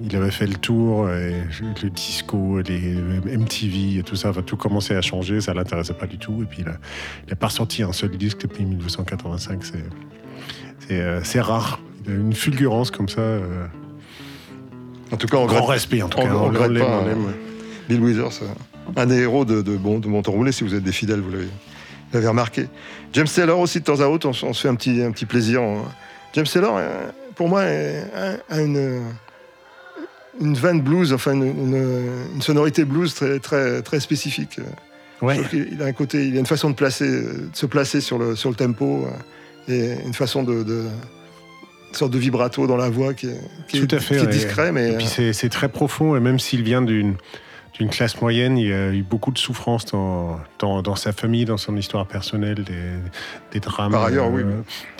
il 0.01 0.15
avait 0.15 0.31
fait 0.31 0.47
le 0.47 0.55
tour, 0.55 1.09
et 1.09 1.43
le 1.83 1.89
disco, 1.89 2.61
les 2.61 2.95
MTV 3.37 3.97
et 3.99 4.03
tout 4.03 4.15
ça, 4.15 4.29
enfin, 4.29 4.43
tout 4.43 4.55
commençait 4.55 4.95
à 4.95 5.01
changer, 5.01 5.41
ça 5.41 5.53
l'intéressait 5.53 5.93
pas 5.93 6.07
du 6.07 6.17
tout. 6.17 6.41
Et 6.41 6.45
puis, 6.45 6.61
il 6.61 6.69
a, 6.69 6.75
il 7.27 7.33
a 7.33 7.35
pas 7.35 7.49
sorti 7.49 7.83
un 7.83 7.91
seul 7.91 8.11
disque 8.11 8.43
depuis 8.43 8.63
1985. 8.63 9.65
C'est, 9.65 9.73
c'est, 10.87 11.01
euh, 11.01 11.19
c'est 11.25 11.41
rare. 11.41 11.81
Il 12.05 12.13
a 12.13 12.15
une 12.15 12.31
fulgurance 12.33 12.91
comme 12.91 13.09
ça. 13.09 13.19
euh, 13.19 13.65
en 15.11 15.17
tout 15.17 15.27
cas, 15.27 15.35
on 15.35 15.47
grand 15.47 15.65
respect, 15.65 16.01
en 16.01 16.07
tout 16.07 16.19
on- 16.19 16.23
cas. 16.23 16.33
on 16.33 16.43
On 16.45 16.55
on 16.55 16.67
l'aime, 16.69 16.81
hein. 16.81 17.33
Bill 17.89 17.99
Withers, 17.99 18.43
euh, 18.43 18.47
un 18.95 19.05
des 19.05 19.17
héros 19.19 19.45
de, 19.45 19.61
de, 19.61 19.75
bon, 19.77 19.99
de 19.99 20.07
si 20.51 20.63
vous 20.63 20.73
êtes 20.75 20.83
des 20.83 20.91
fidèles, 20.91 21.19
vous 21.21 21.31
l'avez, 21.31 22.27
remarqué. 22.27 22.67
James 23.13 23.27
Taylor 23.27 23.59
aussi, 23.59 23.79
de 23.79 23.85
temps 23.85 23.99
à 24.01 24.07
autre, 24.07 24.27
on, 24.27 24.33
se- 24.33 24.45
on 24.45 24.53
se 24.53 24.61
fait 24.61 24.67
un 24.69 24.75
petit, 24.75 25.01
un 25.01 25.11
petit 25.11 25.25
plaisir. 25.25 25.61
James 26.33 26.45
Taylor, 26.45 26.75
euh, 26.77 27.07
pour 27.35 27.49
moi, 27.49 27.61
a, 27.61 28.61
une, 28.61 29.01
une 30.41 30.53
veine 30.55 30.81
blues, 30.81 31.13
enfin 31.13 31.33
une, 31.33 31.43
une- 31.43 32.25
une 32.35 32.41
sonorité 32.41 32.85
blues 32.85 33.13
très, 33.13 33.39
très, 33.39 33.81
très 33.81 33.99
spécifique. 33.99 34.59
Ouais. 35.21 35.37
Il 35.53 35.81
a 35.81 35.85
un 35.85 35.91
côté, 35.93 36.27
il 36.27 36.35
a 36.37 36.39
une 36.39 36.45
façon 36.45 36.69
de, 36.69 36.75
placer, 36.75 37.09
de 37.09 37.49
se 37.53 37.65
placer 37.65 37.99
sur 37.99 38.17
le, 38.17 38.35
sur 38.37 38.49
le 38.49 38.55
tempo 38.55 39.05
euh, 39.05 39.73
et 39.73 40.05
une 40.05 40.13
façon 40.13 40.43
de, 40.43 40.63
de 40.63 40.85
une 41.89 41.95
sorte 41.95 42.11
de 42.13 42.19
vibrato 42.19 42.67
dans 42.67 42.77
la 42.77 42.89
voix 42.89 43.13
qui 43.15 43.25
est, 43.27 43.39
qui 43.67 43.85
Tout 43.85 43.95
à 43.95 43.99
fait. 43.99 44.15
qui 44.15 44.21
est 44.21 44.25
ouais. 44.27 44.31
discret, 44.31 44.71
mais 44.71 44.91
Et 44.91 44.97
puis 44.97 45.05
euh, 45.07 45.09
c'est 45.09 45.33
c'est 45.33 45.49
très 45.49 45.67
profond, 45.69 46.15
et 46.15 46.19
même 46.19 46.39
s'il 46.39 46.63
vient 46.63 46.81
d'une 46.83 47.15
d'une 47.79 47.89
classe 47.89 48.21
moyenne, 48.21 48.57
il 48.57 48.67
y 48.67 48.73
a 48.73 48.91
eu 48.91 49.03
beaucoup 49.03 49.31
de 49.31 49.37
souffrances 49.37 49.85
dans, 49.85 50.39
dans, 50.59 50.81
dans 50.81 50.95
sa 50.95 51.13
famille, 51.13 51.45
dans 51.45 51.57
son 51.57 51.77
histoire 51.77 52.05
personnelle, 52.05 52.63
des, 52.65 52.73
des 53.53 53.59
drames 53.61 53.91
Par 53.93 54.03
ailleurs, 54.03 54.29
oui, 54.29 54.43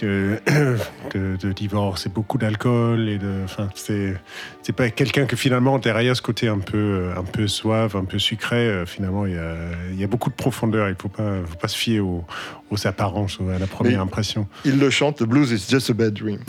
de, 0.02 0.39
de, 1.13 1.36
de 1.36 1.52
divorce, 1.52 2.06
et 2.06 2.10
beaucoup 2.10 2.38
d'alcool, 2.38 3.10
et 3.10 3.18
de, 3.18 3.42
enfin, 3.44 3.68
c'est 3.76 4.15
c'est 4.62 4.72
pas 4.74 4.89
quelqu'un 4.89 5.26
que 5.26 5.36
finalement 5.36 5.78
derrière 5.78 6.15
ce 6.15 6.22
côté 6.22 6.48
un 6.48 6.60
peu 6.60 7.10
un 7.18 7.24
peu 7.24 7.48
suave, 7.48 7.96
un 7.98 8.06
peu 8.06 8.18
sucré, 8.20 8.56
euh, 8.68 8.86
finalement 8.86 9.26
il 9.26 9.34
y 9.34 9.38
a, 9.38 9.56
il 9.92 10.00
y 10.00 10.04
a 10.04 10.08
beaucoup 10.08 10.30
de 10.30 10.36
profondeur. 10.36 10.88
Il 10.88 10.96
faut 10.98 11.10
pas 11.10 11.39
faut 11.46 11.58
pas 11.58 11.68
se 11.68 11.78
fier 11.78 12.00
aux, 12.00 12.24
aux 12.72 12.88
apparences, 12.88 13.39
à 13.54 13.60
la 13.60 13.68
première 13.68 13.98
Mais- 13.98 14.04
impression. 14.04 14.48
il 14.63 14.80
le 14.80 14.89
chante. 14.89 15.18
The 15.18 15.24
blues 15.24 15.52
is 15.52 15.70
just 15.70 15.89
a 15.89 15.94
bad 15.94 16.13
dream. 16.13 16.39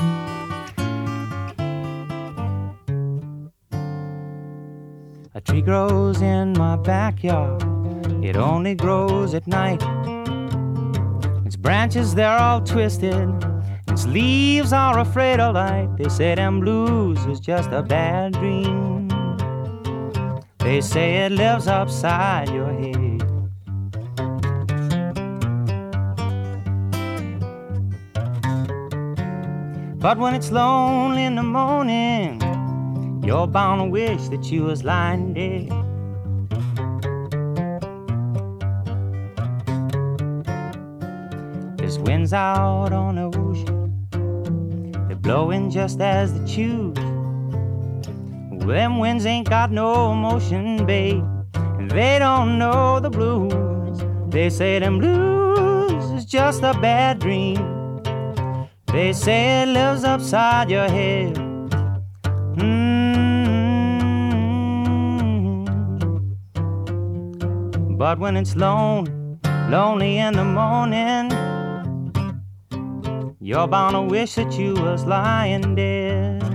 Grows 5.70 6.20
in 6.20 6.52
my 6.54 6.74
backyard. 6.74 7.62
It 8.24 8.36
only 8.36 8.74
grows 8.74 9.34
at 9.34 9.46
night. 9.46 9.80
Its 11.46 11.54
branches, 11.54 12.12
they're 12.12 12.40
all 12.46 12.60
twisted. 12.60 13.28
Its 13.86 14.04
leaves 14.04 14.72
are 14.72 14.98
afraid 14.98 15.38
of 15.38 15.54
light. 15.54 15.88
They 15.96 16.08
say 16.08 16.34
them 16.34 16.58
blues 16.58 17.24
is 17.26 17.38
just 17.38 17.70
a 17.70 17.82
bad 17.82 18.32
dream. 18.32 19.06
They 20.58 20.80
say 20.80 21.18
it 21.24 21.30
lives 21.30 21.68
upside 21.68 22.48
your 22.48 22.72
head. 22.72 23.22
But 30.00 30.18
when 30.18 30.34
it's 30.34 30.50
lonely 30.50 31.22
in 31.22 31.36
the 31.36 31.44
morning, 31.44 32.49
you're 33.22 33.46
bound 33.46 33.80
to 33.80 33.88
wish 33.90 34.28
that 34.28 34.50
you 34.50 34.64
was 34.64 34.82
lying 34.82 35.34
dead. 35.34 35.68
There's 41.78 41.98
winds 41.98 42.32
out 42.32 42.92
on 42.92 43.16
the 43.16 43.30
ocean. 43.38 44.92
They're 45.08 45.16
blowing 45.16 45.70
just 45.70 46.00
as 46.00 46.32
they 46.32 46.46
choose. 46.46 46.96
Them 48.66 48.98
winds 48.98 49.26
ain't 49.26 49.48
got 49.48 49.72
no 49.72 50.12
emotion, 50.12 50.86
babe. 50.86 51.24
And 51.54 51.90
they 51.90 52.18
don't 52.20 52.58
know 52.58 53.00
the 53.00 53.10
blues. 53.10 54.00
They 54.28 54.48
say 54.48 54.78
them 54.78 54.98
blues 54.98 56.04
is 56.12 56.24
just 56.24 56.62
a 56.62 56.72
bad 56.74 57.18
dream. 57.18 58.00
They 58.86 59.12
say 59.12 59.62
it 59.62 59.66
lives 59.66 60.04
upside 60.04 60.70
your 60.70 60.88
head. 60.88 61.39
But 68.00 68.18
when 68.18 68.34
it's 68.34 68.56
lone, 68.56 69.38
lonely 69.68 70.16
in 70.16 70.32
the 70.32 70.42
morning, 70.42 71.30
you're 73.38 73.68
bound 73.68 73.92
to 73.92 74.00
wish 74.00 74.36
that 74.36 74.58
you 74.58 74.72
was 74.72 75.04
lying 75.04 75.74
dead. 75.74 76.49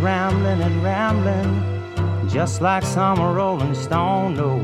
Rambling 0.00 0.60
and 0.62 0.82
rambling, 0.82 2.28
just 2.28 2.62
like 2.62 2.84
some 2.84 3.18
rolling 3.20 3.74
stone. 3.74 4.34
No, 4.34 4.60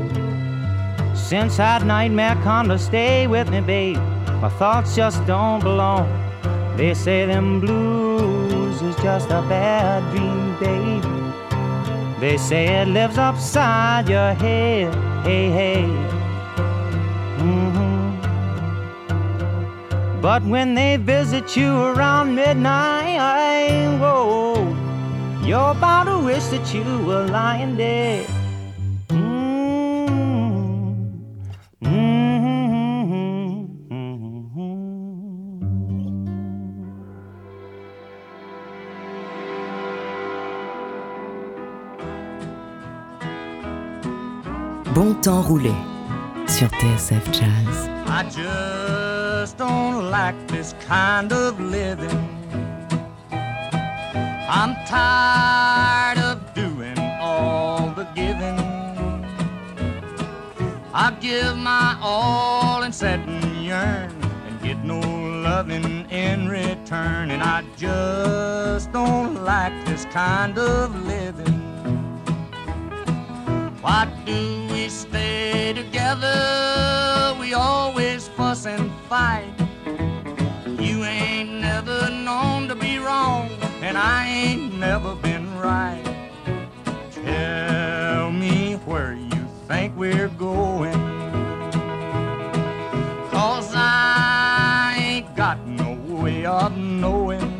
since 1.13 1.57
that 1.57 1.85
nightmare 1.85 2.37
come 2.41 2.69
to 2.69 2.79
stay 2.79 3.27
with 3.27 3.49
me, 3.49 3.59
babe, 3.59 3.97
my 4.41 4.47
thoughts 4.47 4.95
just 4.95 5.25
don't 5.25 5.61
belong. 5.61 6.07
They 6.77 6.93
say 6.93 7.25
them 7.25 7.59
blues 7.59 8.81
is 8.81 8.95
just 9.03 9.29
a 9.29 9.41
bad 9.49 10.03
dream, 10.15 10.55
baby. 10.59 11.15
They 12.21 12.37
say 12.37 12.67
it 12.81 12.87
lives 12.87 13.17
upside 13.17 14.07
your 14.07 14.33
head, 14.35 14.95
hey, 15.25 15.49
hey. 15.49 15.85
Mhm. 17.39 18.21
But 20.21 20.43
when 20.43 20.75
they 20.75 20.95
visit 20.95 21.57
you 21.57 21.71
around 21.83 22.35
midnight, 22.35 22.94
you're 25.45 25.71
about 25.71 26.05
to 26.05 26.17
wish 26.19 26.43
that 26.45 26.73
you 26.73 26.83
were 27.05 27.25
lying 27.27 27.75
dead. 27.77 28.25
Mm. 29.09 29.35
Bon 44.95 45.13
temps 45.21 45.41
roulé 45.41 45.73
sur 46.47 46.67
TSF 46.69 47.31
Jazz. 47.31 47.89
I 48.07 48.23
just 48.23 49.57
don't 49.57 50.09
like 50.09 50.35
this 50.47 50.73
kind 50.87 51.31
of 51.31 51.59
living. 51.59 52.34
I'm 54.47 54.75
tired 54.85 56.19
of 56.19 56.53
doing 56.53 56.99
all 57.19 57.89
the 57.95 58.03
giving. 58.13 58.59
I 60.93 61.11
give 61.19 61.57
my 61.57 61.97
all 61.99 62.83
and 62.83 62.93
set 62.93 63.19
and 63.21 63.65
yearn 63.65 64.11
and 64.45 64.61
get 64.61 64.83
no 64.83 64.99
loving 64.99 66.07
in 66.11 66.47
return. 66.47 67.31
And 67.31 67.41
I 67.41 67.63
just 67.75 68.91
don't 68.91 69.43
like 69.43 69.73
this 69.87 70.05
kind 70.05 70.59
of 70.59 70.95
living. 71.07 71.61
Why 73.81 74.07
do 74.25 74.67
we 74.71 74.89
stay 74.89 75.73
together? 75.73 77.35
We 77.39 77.55
always 77.55 78.27
fuss 78.27 78.67
and 78.67 78.91
fight. 79.09 79.54
Never 84.95 85.15
been 85.15 85.59
right. 85.59 86.01
Tell 87.11 88.31
me 88.31 88.75
where 88.85 89.11
you 89.11 89.45
think 89.67 89.93
we're 89.97 90.29
going. 90.29 90.93
Cause 93.29 93.73
I 93.75 94.95
ain't 94.97 95.35
got 95.35 95.59
no 95.67 95.95
way 96.07 96.45
of 96.45 96.77
knowing. 96.77 97.51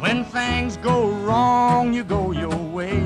When 0.00 0.22
things 0.26 0.76
go 0.76 1.08
wrong, 1.24 1.94
you 1.94 2.04
go 2.04 2.32
your 2.32 2.60
way. 2.78 3.00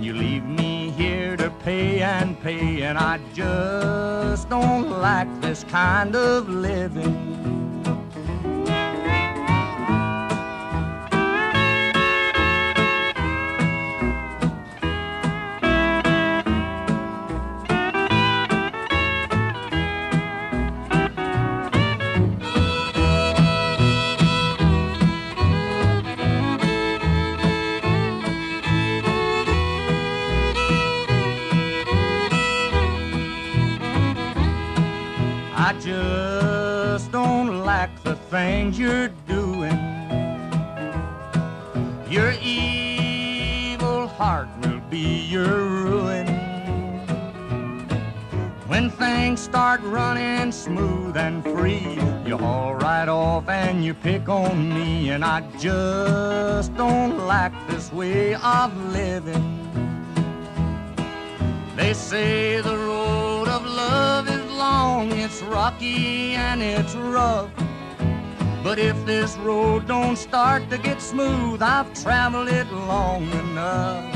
You 0.00 0.14
leave 0.14 0.44
me 0.44 0.90
here 0.90 1.36
to 1.36 1.48
pay 1.62 2.00
and 2.00 2.40
pay, 2.40 2.82
and 2.82 2.98
I 2.98 3.20
just 3.32 4.48
don't 4.48 4.90
like 4.90 5.30
this 5.40 5.62
kind 5.62 6.16
of 6.16 6.48
living. 6.48 7.21
Things 38.72 38.78
you're 38.78 39.08
doing. 39.26 39.78
Your 42.08 42.32
evil 42.42 44.06
heart 44.06 44.48
will 44.62 44.80
be 44.90 45.26
your 45.28 45.46
ruin. 45.46 46.26
When 48.66 48.90
things 48.90 49.40
start 49.40 49.80
running 49.82 50.52
smooth 50.52 51.16
and 51.16 51.42
free, 51.42 51.98
you 52.26 52.36
haul 52.38 52.74
right 52.74 53.08
off 53.08 53.48
and 53.48 53.84
you 53.84 53.94
pick 53.94 54.28
on 54.28 54.68
me. 54.68 55.10
And 55.10 55.24
I 55.24 55.40
just 55.58 56.74
don't 56.76 57.26
like 57.26 57.52
this 57.68 57.92
way 57.92 58.34
of 58.34 58.70
living. 58.92 59.58
They 61.76 61.94
say 61.94 62.60
the 62.60 62.76
road 62.76 63.48
of 63.48 63.64
love 63.64 64.28
is 64.28 64.44
long, 64.52 65.10
it's 65.12 65.42
rocky 65.42 66.34
and 66.34 66.62
it's 66.62 66.94
rough. 66.94 67.50
But 68.62 68.78
if 68.78 69.04
this 69.04 69.36
road 69.38 69.88
don't 69.88 70.16
start 70.16 70.70
to 70.70 70.78
get 70.78 71.02
smooth, 71.02 71.60
I've 71.62 71.92
traveled 72.00 72.48
it 72.48 72.70
long 72.72 73.28
enough. 73.32 74.14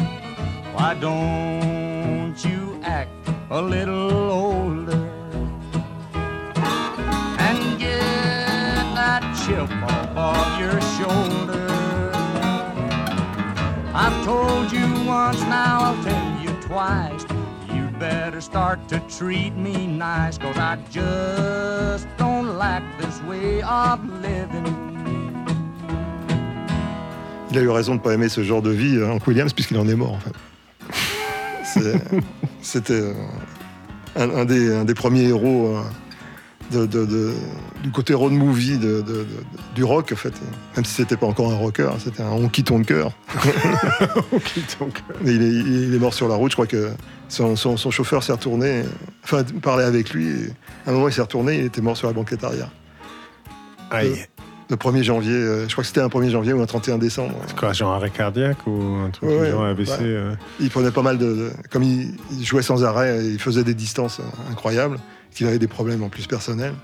Why 0.72 0.94
don't 0.94 2.36
you 2.44 2.80
act 2.84 3.11
a 3.51 3.61
little 3.61 4.30
older 4.30 5.11
and 7.38 7.78
get 7.78 8.84
that 8.94 9.22
chip 9.44 9.68
off 9.82 10.16
of 10.16 10.61
your 10.61 10.80
shoulder? 10.94 11.66
I've 13.92 14.24
told 14.24 14.70
you 14.70 14.86
once, 15.05 15.40
now 15.40 15.80
I'll 15.80 16.05
tell 16.05 16.40
you 16.40 16.51
twice. 16.62 17.24
You 17.74 17.88
better 17.99 18.40
start 18.40 18.86
to 18.88 19.01
treat 19.09 19.57
me 19.57 19.88
nice, 19.88 20.38
cause 20.38 20.57
I 20.57 20.76
just 20.90 22.07
like 22.57 22.82
this 22.98 23.20
way 23.28 23.62
of 23.62 23.98
living. 24.22 24.74
Il 27.50 27.59
a 27.59 27.62
eu 27.62 27.68
raison 27.70 27.92
de 27.92 27.98
ne 27.98 28.02
pas 28.02 28.12
aimer 28.14 28.28
ce 28.28 28.42
genre 28.42 28.61
de 28.62 28.70
vie, 28.70 28.98
hein, 29.02 29.11
Hank 29.12 29.26
Williams, 29.26 29.52
puisqu'il 29.52 29.78
en 29.78 29.88
est 29.88 29.94
mort, 29.94 30.12
en 30.14 30.18
fait. 30.20 30.32
C'était. 32.62 32.92
euh, 33.00 33.12
un, 34.16 34.30
un 34.30 34.44
des, 34.44 34.74
un 34.74 34.84
des 34.84 34.94
premiers 34.94 35.24
héros 35.28 35.76
euh, 35.76 35.82
de, 36.72 36.86
de- 36.86 37.04
de- 37.07 37.34
du 37.82 37.90
côté 37.90 38.14
road 38.14 38.32
movie 38.32 38.78
de, 38.78 39.00
de- 39.02 39.02
de- 39.02 39.26
du 39.74 39.84
rock, 39.84 40.11
en 40.12 40.16
fait. 40.16 40.32
Même 40.74 40.84
si 40.84 40.94
c'était 40.94 41.16
pas 41.16 41.26
encore 41.26 41.52
un 41.52 41.57
rocker, 41.57 41.90
c'était 42.02 42.22
un 42.22 42.30
honky 42.30 42.64
tonker. 42.64 43.11
Mais 45.22 45.34
il 45.34 45.42
est, 45.42 45.48
il 45.88 45.94
est 45.94 45.98
mort 45.98 46.14
sur 46.14 46.28
la 46.28 46.34
route, 46.34 46.50
je 46.50 46.57
crois 46.57 46.66
que 46.66 46.90
son, 47.28 47.56
son- 47.56 47.76
son 47.76 47.90
chauffeur 47.90 48.22
s'est 48.22 48.32
retourné, 48.32 48.82
enfin, 49.24 49.42
parlait 49.62 49.84
avec 49.84 50.10
lui, 50.10 50.28
et 50.28 50.50
à 50.86 50.90
un 50.90 50.92
moment 50.92 51.08
il 51.08 51.12
s'est 51.14 51.20
retourné, 51.22 51.58
il 51.58 51.64
était 51.66 51.80
mort 51.80 51.96
sur 51.96 52.06
la 52.06 52.12
banquette 52.12 52.44
arrière. 52.44 52.70
Aïe. 53.90 54.10
Le, 54.10 54.16
le 54.70 54.76
1er 54.76 55.02
janvier, 55.04 55.32
euh, 55.32 55.66
je 55.68 55.72
crois 55.72 55.82
que 55.82 55.88
c'était 55.88 56.00
un 56.00 56.08
1er 56.08 56.30
janvier 56.30 56.52
ou 56.52 56.60
un 56.60 56.66
31 56.66 56.98
décembre. 56.98 57.34
C'est 57.46 57.56
quoi, 57.56 57.72
genre 57.72 57.92
arrêt 57.94 58.10
cardiaque 58.10 58.66
ou 58.66 58.96
un 59.06 59.10
truc 59.10 59.28
Ouais, 59.30 59.50
genre 59.50 59.62
ouais. 59.62 59.74
euh, 60.00 60.34
Il 60.60 60.70
prenait 60.70 60.90
pas 60.90 61.02
mal 61.02 61.18
de. 61.18 61.24
de- 61.26 61.52
comme 61.70 61.84
il, 61.84 62.14
il 62.32 62.44
jouait 62.44 62.62
sans 62.62 62.82
arrêt, 62.84 63.24
il 63.24 63.38
faisait 63.38 63.62
des 63.64 63.74
distances 63.74 64.18
euh, 64.20 64.50
incroyables, 64.52 64.98
qu'il 65.32 65.46
avait 65.46 65.58
des 65.60 65.68
problèmes 65.68 66.02
en 66.02 66.08
plus 66.08 66.26
personnels. 66.26 66.74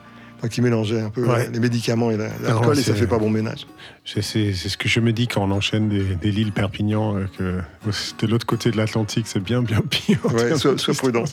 Il 0.57 0.62
mélangeait 0.62 1.01
un 1.01 1.11
peu 1.11 1.24
Ouais. 1.26 1.49
les 1.53 1.61
médicaments 1.61 2.11
et 2.11 2.16
la- 2.16 2.28
Non, 2.28 2.32
l'alcool 2.43 2.78
et 2.78 2.82
ça 2.82 2.95
fait 2.95 3.07
pas 3.07 3.18
bon 3.18 3.30
ménage. 3.30 3.66
C'est 4.05 4.22
ce 4.22 4.76
que 4.76 4.88
je 4.88 5.01
me 5.01 5.12
dis 5.12 5.28
quand 5.28 5.43
on 5.43 5.51
enchaîne 5.53 5.88
des, 5.88 6.03
des 6.16 6.30
Lille 6.32 6.53
Perpignan, 6.53 7.16
euh, 7.16 7.26
que 7.38 8.24
de 8.26 8.30
l'autre 8.30 8.47
côté 8.47 8.70
de 8.70 8.76
l'Atlantique, 8.76 9.26
c'est 9.28 9.40
bien, 9.43 9.62
bien 9.62 9.80
pire. 9.88 10.18
Ouais, 10.34 10.57
sois, 10.57 10.74
prudent. 10.95 11.24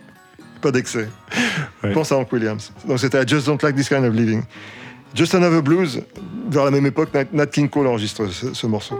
pas 0.60 0.72
d'excès. 0.72 1.08
Ouais. 1.84 1.92
Pense 1.92 2.10
à 2.10 2.16
Hank 2.18 2.32
Williams. 2.32 2.72
Donc 2.86 2.98
c'était 2.98 3.18
à 3.18 3.24
Just 3.26 3.46
Don't 3.46 3.58
Like 3.62 3.76
This 3.76 3.88
Kind 3.88 4.04
of 4.04 4.12
Living. 4.14 4.42
Just 5.14 5.34
Another 5.34 5.62
Blues, 5.62 6.02
vers 6.50 6.64
la 6.64 6.70
même 6.70 6.84
époque, 6.86 7.14
Nat, 7.14 7.24
Nat 7.32 7.46
King 7.46 7.68
Cole 7.68 7.86
enregistre 7.86 8.26
ce, 8.26 8.52
ce 8.52 8.66
morceau. 8.66 8.98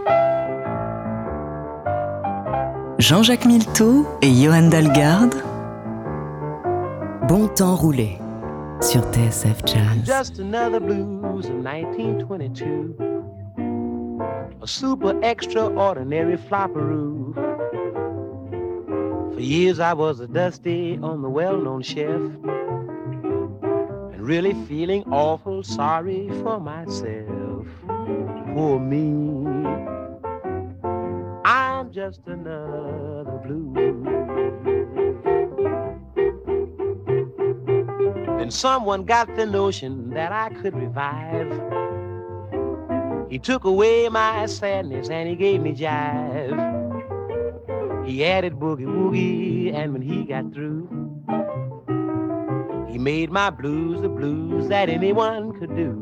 Jean-Jacques 2.99 3.45
Milteau 3.45 4.07
et 4.23 4.33
Johan 4.33 4.69
Dalgarde. 4.69 5.35
Bon 7.29 7.47
temps 7.49 7.77
roulé 7.77 8.19
sur 8.81 9.03
TSF 9.13 9.65
Jazz. 9.65 10.07
Just 10.07 10.39
another 10.39 10.81
blues 10.81 11.47
of 11.47 11.57
1922. 11.57 12.97
A 14.63 14.67
super 14.67 15.19
extraordinary 15.23 16.37
flopperoo. 16.37 17.35
For 19.35 19.41
years 19.41 19.81
I 19.81 19.93
was 19.95 20.21
a 20.21 20.27
dusty 20.27 20.99
on 21.03 21.23
the 21.23 21.29
well-known 21.29 21.83
chef. 21.83 22.21
And 24.13 24.21
really 24.21 24.55
feeling 24.67 25.03
awful 25.13 25.63
sorry 25.63 26.29
for 26.43 26.61
myself. 26.61 27.67
Poor 28.55 28.79
me. 28.79 29.47
I'm 31.45 31.93
just 31.93 32.21
another 32.27 33.41
blues. 33.45 34.08
Then 38.49 38.53
someone 38.53 39.05
got 39.05 39.37
the 39.37 39.45
notion 39.45 40.09
that 40.15 40.33
I 40.33 40.49
could 40.49 40.75
revive. 40.75 41.53
He 43.29 43.39
took 43.39 43.65
away 43.65 44.09
my 44.09 44.47
sadness 44.47 45.11
and 45.11 45.29
he 45.29 45.37
gave 45.37 45.61
me 45.61 45.75
jive. 45.75 46.57
He 48.07 48.25
added 48.25 48.55
boogie 48.55 48.87
woogie, 48.87 49.75
and 49.75 49.93
when 49.93 50.01
he 50.01 50.25
got 50.25 50.55
through, 50.55 50.89
he 52.89 52.97
made 52.97 53.31
my 53.31 53.51
blues 53.51 54.01
the 54.01 54.09
blues 54.09 54.69
that 54.69 54.89
anyone 54.89 55.53
could 55.61 55.77
do 55.77 55.93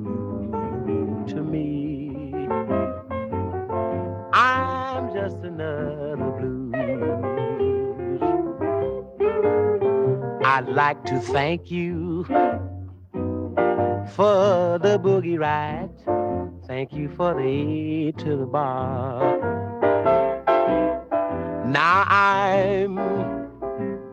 to 1.27 1.43
me. 1.43 1.66
Like 10.77 11.03
to 11.07 11.19
thank 11.19 11.71
you 11.71 12.23
for 14.15 14.79
the 14.79 15.01
boogie 15.03 15.39
ride. 15.39 15.89
Thank 16.67 16.93
you 16.93 17.09
for 17.09 17.33
the 17.33 17.41
aid 17.41 18.19
to 18.19 18.37
the 18.37 18.45
bar. 18.45 19.39
Now 21.67 22.05
I'm 22.07 22.99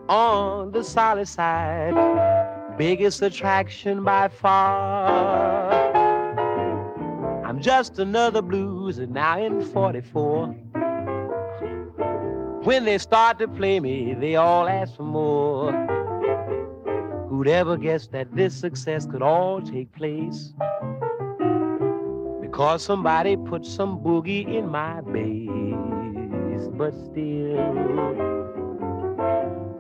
on 0.08 0.72
the 0.72 0.86
solid 0.86 1.28
side, 1.28 1.96
biggest 2.78 3.22
attraction 3.22 4.06
by 4.06 4.30
far. 4.30 5.94
I'm 7.44 7.62
just 7.62 8.00
another 8.00 8.42
blues 8.42 9.00
and 9.00 9.14
now 9.14 9.38
in 9.38 9.66
44. 9.66 10.48
When 12.64 12.86
they 12.86 12.98
start 13.00 13.38
to 13.40 13.50
play 13.50 13.82
me, 13.82 14.14
they 14.14 14.38
all 14.38 14.70
ask 14.70 14.96
for 14.96 15.04
more. 15.04 15.93
Who'd 17.44 17.52
ever 17.52 17.76
guess 17.76 18.08
that 18.08 18.34
this 18.34 18.56
success 18.56 19.06
could 19.06 19.22
all 19.22 19.62
take 19.62 19.92
place? 19.92 20.54
Because 22.40 22.82
somebody 22.82 23.36
put 23.36 23.66
some 23.66 24.00
boogie 24.00 24.48
in 24.48 24.70
my 24.70 25.02
bass. 25.02 26.70
But 26.72 26.94
still, 26.94 27.60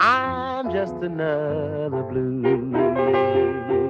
I'm 0.01 0.73
just 0.73 0.95
another 0.95 2.03
blues. 2.03 3.82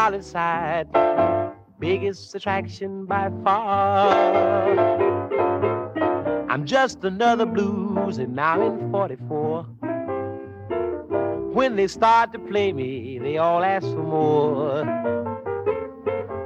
Solid 0.00 0.24
side, 0.24 0.88
biggest 1.78 2.34
attraction 2.34 3.04
by 3.04 3.30
far. 3.44 4.08
I'm 6.48 6.64
just 6.64 7.04
another 7.04 7.44
blues, 7.44 8.16
and 8.16 8.34
now 8.34 8.66
in 8.66 8.90
44. 8.90 9.64
When 11.52 11.76
they 11.76 11.86
start 11.86 12.32
to 12.32 12.38
play 12.38 12.72
me, 12.72 13.18
they 13.18 13.36
all 13.36 13.62
ask 13.62 13.86
for 13.88 14.06
more. 14.16 14.84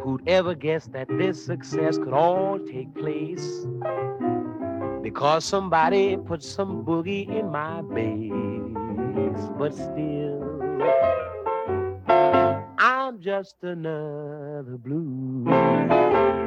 Who'd 0.03 0.29
ever 0.29 0.57
guess 0.57 0.87
that 0.89 1.07
this 1.17 1.47
success 1.47 1.97
could 1.97 2.13
all 2.13 2.59
take 2.59 2.93
place? 2.93 3.47
Because 5.01 5.45
somebody 5.45 6.17
put 6.17 6.43
some 6.43 6.85
boogie 6.85 7.29
in 7.29 7.53
my 7.53 7.83
bass. 7.83 9.41
But 9.57 9.75
still, 9.75 10.45
I'm 13.15 13.23
just 13.23 13.55
another 13.63 14.77
blues. 14.77 16.44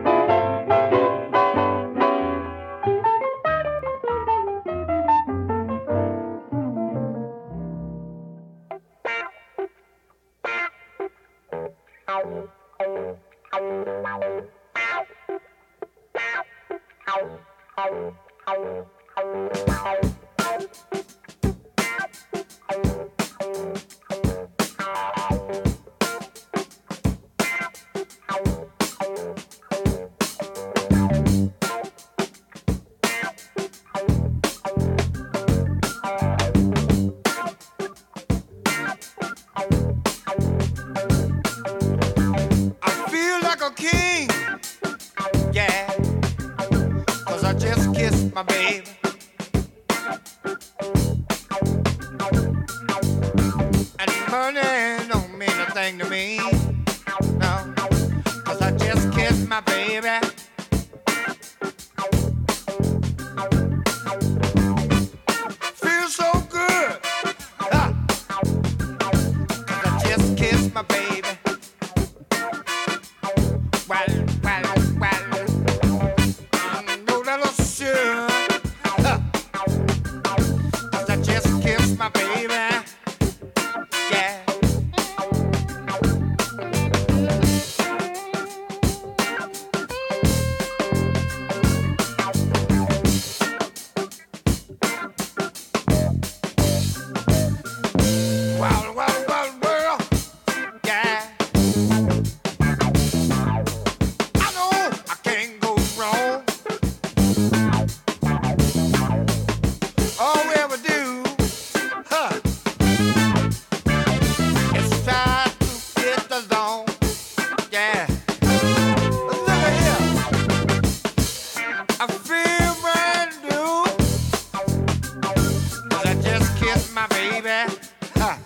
kiss 126.67 126.93
my 126.93 127.07
baby. 127.07 127.73
Ha! 128.15 128.39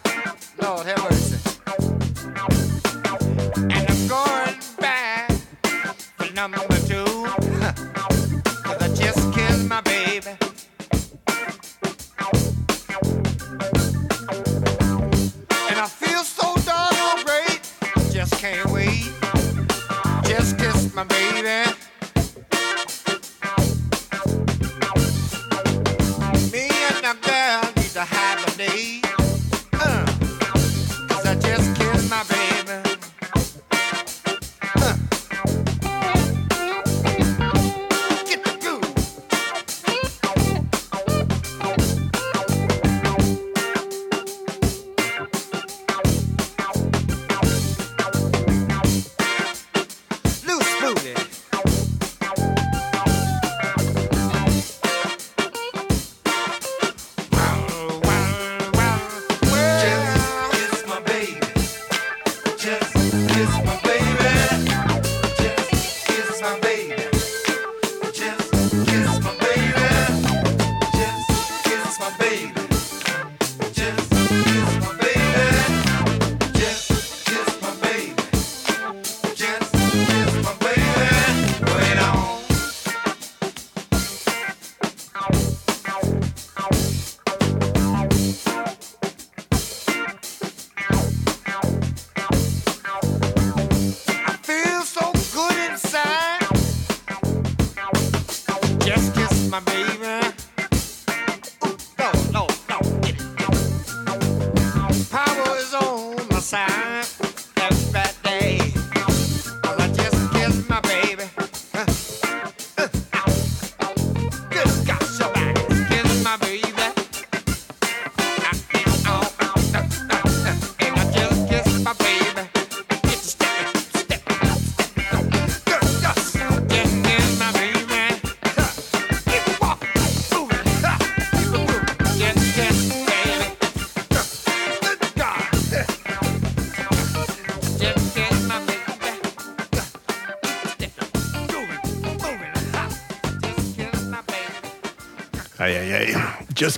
Lord, 0.62 0.86
help. 0.86 1.01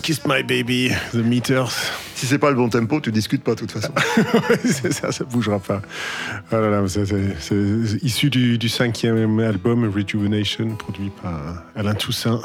Kiss 0.04 0.26
My 0.26 0.44
Baby, 0.44 0.92
The 1.14 1.16
Meters. 1.24 1.72
Si 2.16 2.26
c'est 2.28 2.38
pas 2.38 2.50
le 2.50 2.56
bon 2.58 2.68
tempo, 2.70 3.00
tu 3.00 3.12
discutes 3.12 3.44
pas 3.44 3.56
de 3.56 3.60
toute 3.62 3.72
façon. 3.72 3.94
c'est 4.66 4.92
ça, 4.94 5.12
ça 5.14 5.24
bougera 5.24 5.60
pas. 5.60 5.82
Oh 6.52 6.56
là 6.56 6.70
là, 6.70 6.84
c'est, 6.88 7.06
c'est- 7.06 7.36
c'est 7.40 8.04
issu 8.04 8.30
du, 8.30 8.58
du 8.58 8.68
cinquième 8.70 9.40
album 9.40 9.90
Rejuvenation, 9.90 10.76
produit 10.76 11.10
par 11.22 11.64
Alain 11.76 11.94
Toussaint. 11.96 12.42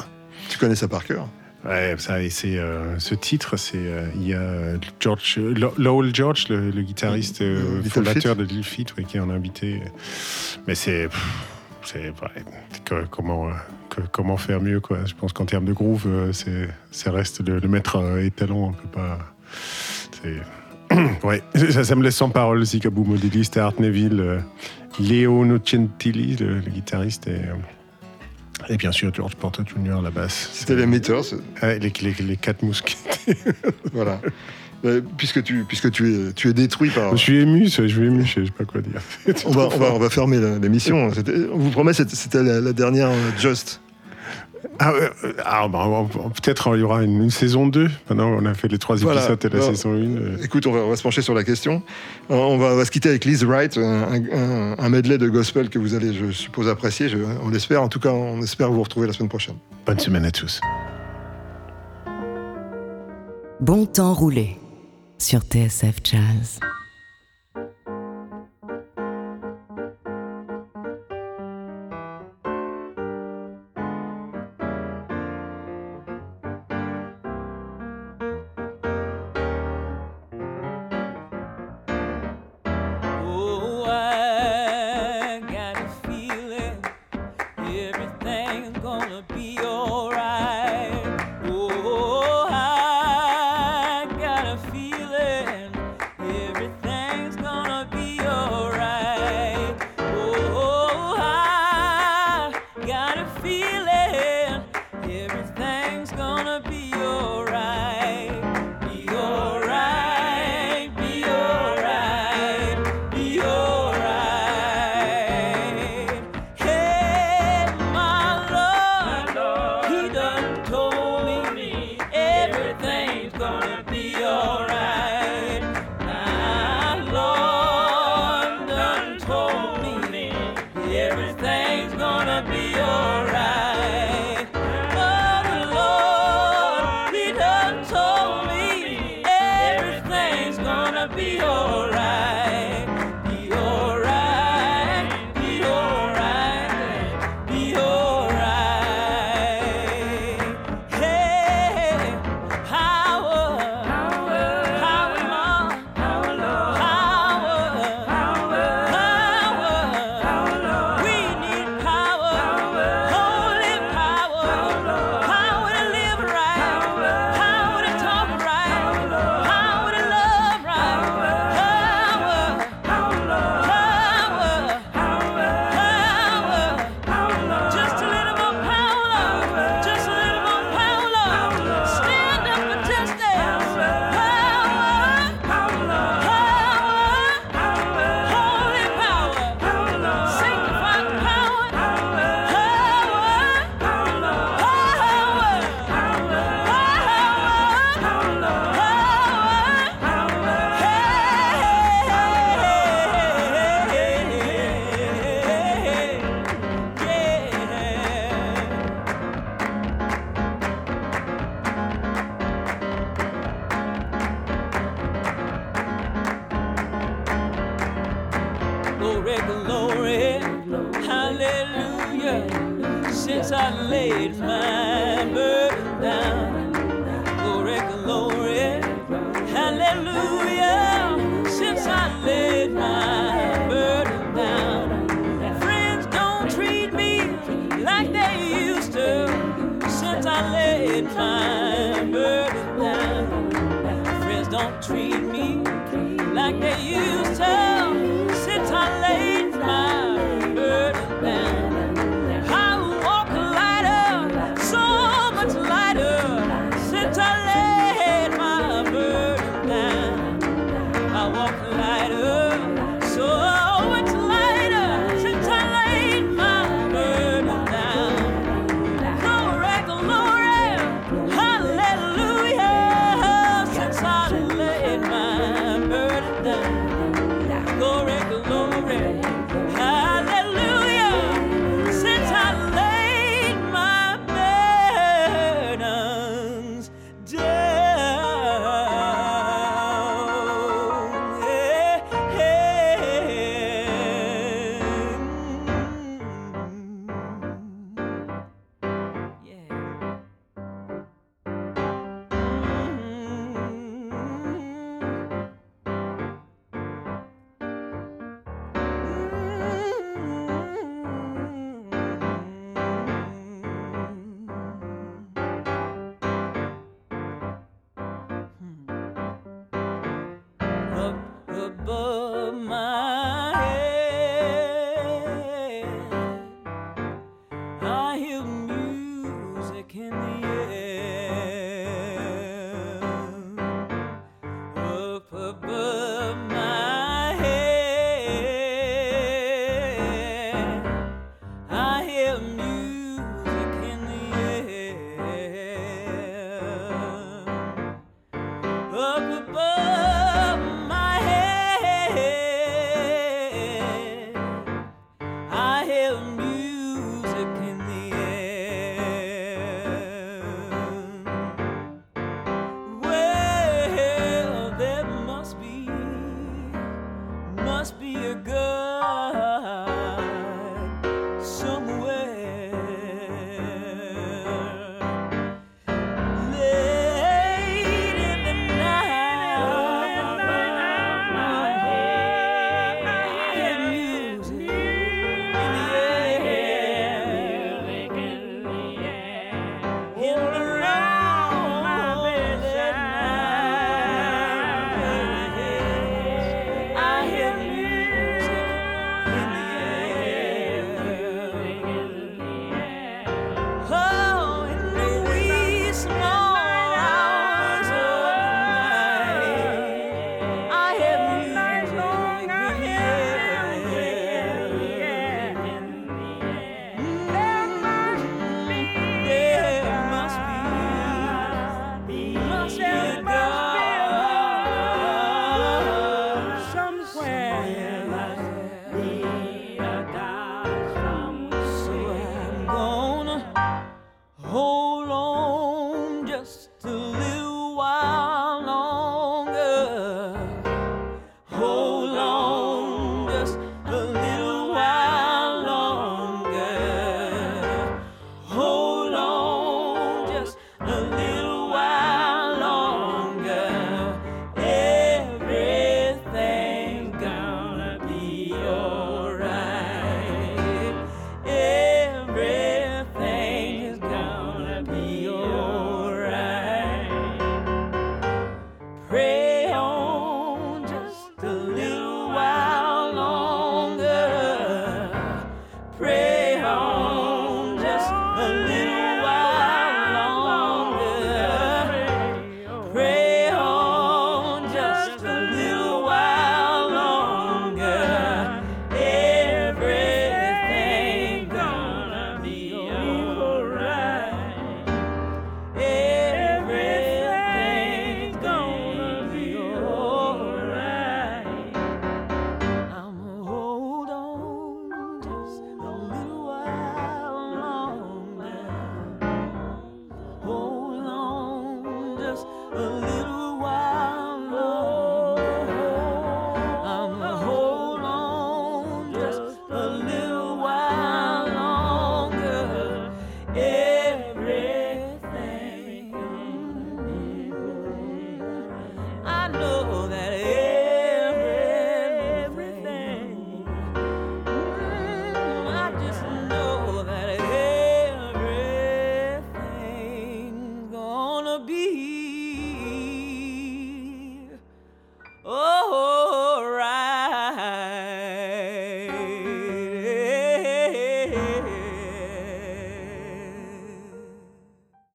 tu 0.48 0.56
connais 0.58 0.76
ça 0.76 0.86
par 0.88 1.04
cœur? 1.04 1.28
Ouais, 1.64 1.96
ça, 1.98 2.22
et 2.22 2.30
c'est, 2.30 2.56
euh, 2.56 2.96
ce 3.00 3.16
titre, 3.16 3.56
c'est, 3.56 3.76
euh, 3.76 4.06
il 4.14 4.28
y 4.28 4.34
a 4.34 4.78
George, 5.00 5.38
Lo- 5.38 5.74
Lowell 5.76 6.14
George, 6.14 6.46
le, 6.50 6.70
le 6.70 6.82
guitariste 6.82 7.42
euh, 7.42 7.78
Little 7.78 7.90
fondateur 7.90 8.36
de 8.36 8.44
Little 8.44 8.62
Feat, 8.62 8.96
ouais, 8.96 9.02
qui 9.02 9.16
est 9.16 9.20
en 9.20 9.30
invité. 9.30 9.82
Mais 10.68 10.76
c'est, 10.76 11.08
pff, 11.08 11.26
c'est 11.82 12.10
ouais, 12.10 13.04
comment, 13.10 13.48
comment 14.12 14.36
faire 14.36 14.60
mieux, 14.60 14.80
quoi. 14.80 14.98
Je 15.06 15.14
pense 15.14 15.32
qu'en 15.32 15.44
termes 15.44 15.64
de 15.64 15.72
groove, 15.72 16.04
euh, 16.06 16.32
c'est, 16.32 16.68
ça 16.90 17.10
reste 17.12 17.46
le, 17.46 17.58
le 17.58 17.68
maître 17.68 17.96
euh, 17.96 18.24
étalon, 18.24 18.66
on 18.68 18.72
peut 18.72 18.88
pas. 18.92 19.18
C'est, 20.22 20.96
ouais, 21.26 21.42
ça, 21.70 21.84
ça 21.84 21.94
me 21.96 22.02
laisse 22.02 22.16
sans 22.16 22.30
parole. 22.30 22.64
Zigaboo 22.64 23.04
modéliste, 23.04 23.56
Art 23.56 23.74
Neville, 23.78 24.20
euh, 24.20 24.38
Leo 25.00 25.44
Nocentili, 25.44 26.36
le, 26.36 26.54
le 26.60 26.70
guitariste, 26.70 27.26
et, 27.28 27.32
euh, 27.32 28.68
et 28.68 28.76
bien 28.76 28.92
sûr 28.92 29.12
George 29.14 29.36
Porter 29.36 29.62
Jr. 29.66 29.98
à 29.98 30.02
la 30.02 30.10
basse. 30.10 30.50
C'était 30.52 30.74
les 30.76 30.86
Meters. 30.86 31.22
Ouais, 31.62 31.78
les, 31.78 31.92
les, 32.00 32.14
les 32.24 32.36
quatre 32.36 32.62
mousquetaires. 32.62 33.44
voilà. 33.92 34.20
Euh, 34.84 35.00
puisque 35.16 35.42
tu, 35.42 35.64
puisque 35.66 35.90
tu, 35.90 36.14
es, 36.28 36.32
tu 36.32 36.48
es 36.48 36.52
détruit 36.52 36.90
par. 36.90 37.10
Je 37.16 37.22
suis 37.22 37.38
ému, 37.38 37.66
je 37.66 37.84
suis 37.86 38.06
ému, 38.06 38.24
je 38.24 38.44
sais 38.44 38.50
pas 38.52 38.64
quoi 38.64 38.80
dire. 38.80 39.00
On 39.44 39.50
va, 39.50 39.64
on 39.66 39.76
va, 39.76 39.92
on 39.92 39.98
va 39.98 40.08
fermer 40.08 40.38
l'émission. 40.62 41.12
C'était- 41.12 41.48
On 41.52 41.58
vous 41.58 41.70
promet, 41.70 41.92
c'était 41.92 42.14
c'était 42.14 42.44
la, 42.44 42.60
la 42.60 42.72
dernière 42.72 43.08
euh, 43.08 43.30
Just. 43.38 43.80
Ah, 44.80 44.92
ouais, 44.92 45.10
euh, 45.24 45.32
ah, 45.44 45.68
bah, 45.68 45.86
peut-être 46.34 46.74
il 46.76 46.80
y 46.80 46.82
aura 46.82 47.02
une, 47.04 47.22
une 47.24 47.30
saison 47.30 47.66
2. 47.66 47.88
Maintenant, 48.10 48.28
on 48.30 48.44
a 48.46 48.54
fait 48.54 48.68
les 48.68 48.78
trois 48.78 48.96
Voilà. 48.96 49.20
épisodes 49.20 49.38
de 49.38 49.48
la 49.48 49.56
Alors, 49.64 49.70
saison 49.76 49.92
1. 49.94 50.42
Écoute, 50.42 50.66
on 50.66 50.72
va, 50.72 50.80
on 50.80 50.88
va 50.90 50.96
se 50.96 51.02
pencher 51.02 51.22
sur 51.22 51.34
la 51.34 51.44
question. 51.44 51.82
Euh, 52.30 52.34
On 52.34 52.58
va, 52.58 52.66
on 52.72 52.76
va 52.76 52.84
se 52.84 52.90
quitter 52.90 53.08
avec 53.08 53.24
Liz 53.24 53.44
Wright, 53.44 53.76
un, 53.78 54.12
un- 54.32 54.74
un 54.78 54.88
medley 54.88 55.18
de 55.18 55.28
gospel 55.28 55.68
que 55.70 55.78
vous 55.78 55.94
allez, 55.94 56.12
je 56.12 56.30
suppose, 56.32 56.68
apprécier. 56.68 57.08
Je- 57.08 57.18
on 57.42 57.50
l'espère. 57.50 57.82
En 57.82 57.88
tout 57.88 58.00
cas, 58.00 58.10
on 58.12 58.40
espère 58.42 58.70
vous 58.70 58.82
retrouver 58.82 59.06
la 59.06 59.12
semaine 59.12 59.28
prochaine. 59.28 59.56
Bonne 59.86 59.98
semaine 60.00 60.24
à 60.24 60.30
tous. 60.30 60.60
Bon 63.60 63.86
temps 63.86 64.14
roulé 64.14 64.56
sur 65.18 65.40
TSF 65.40 65.96
Jazz. 66.04 66.60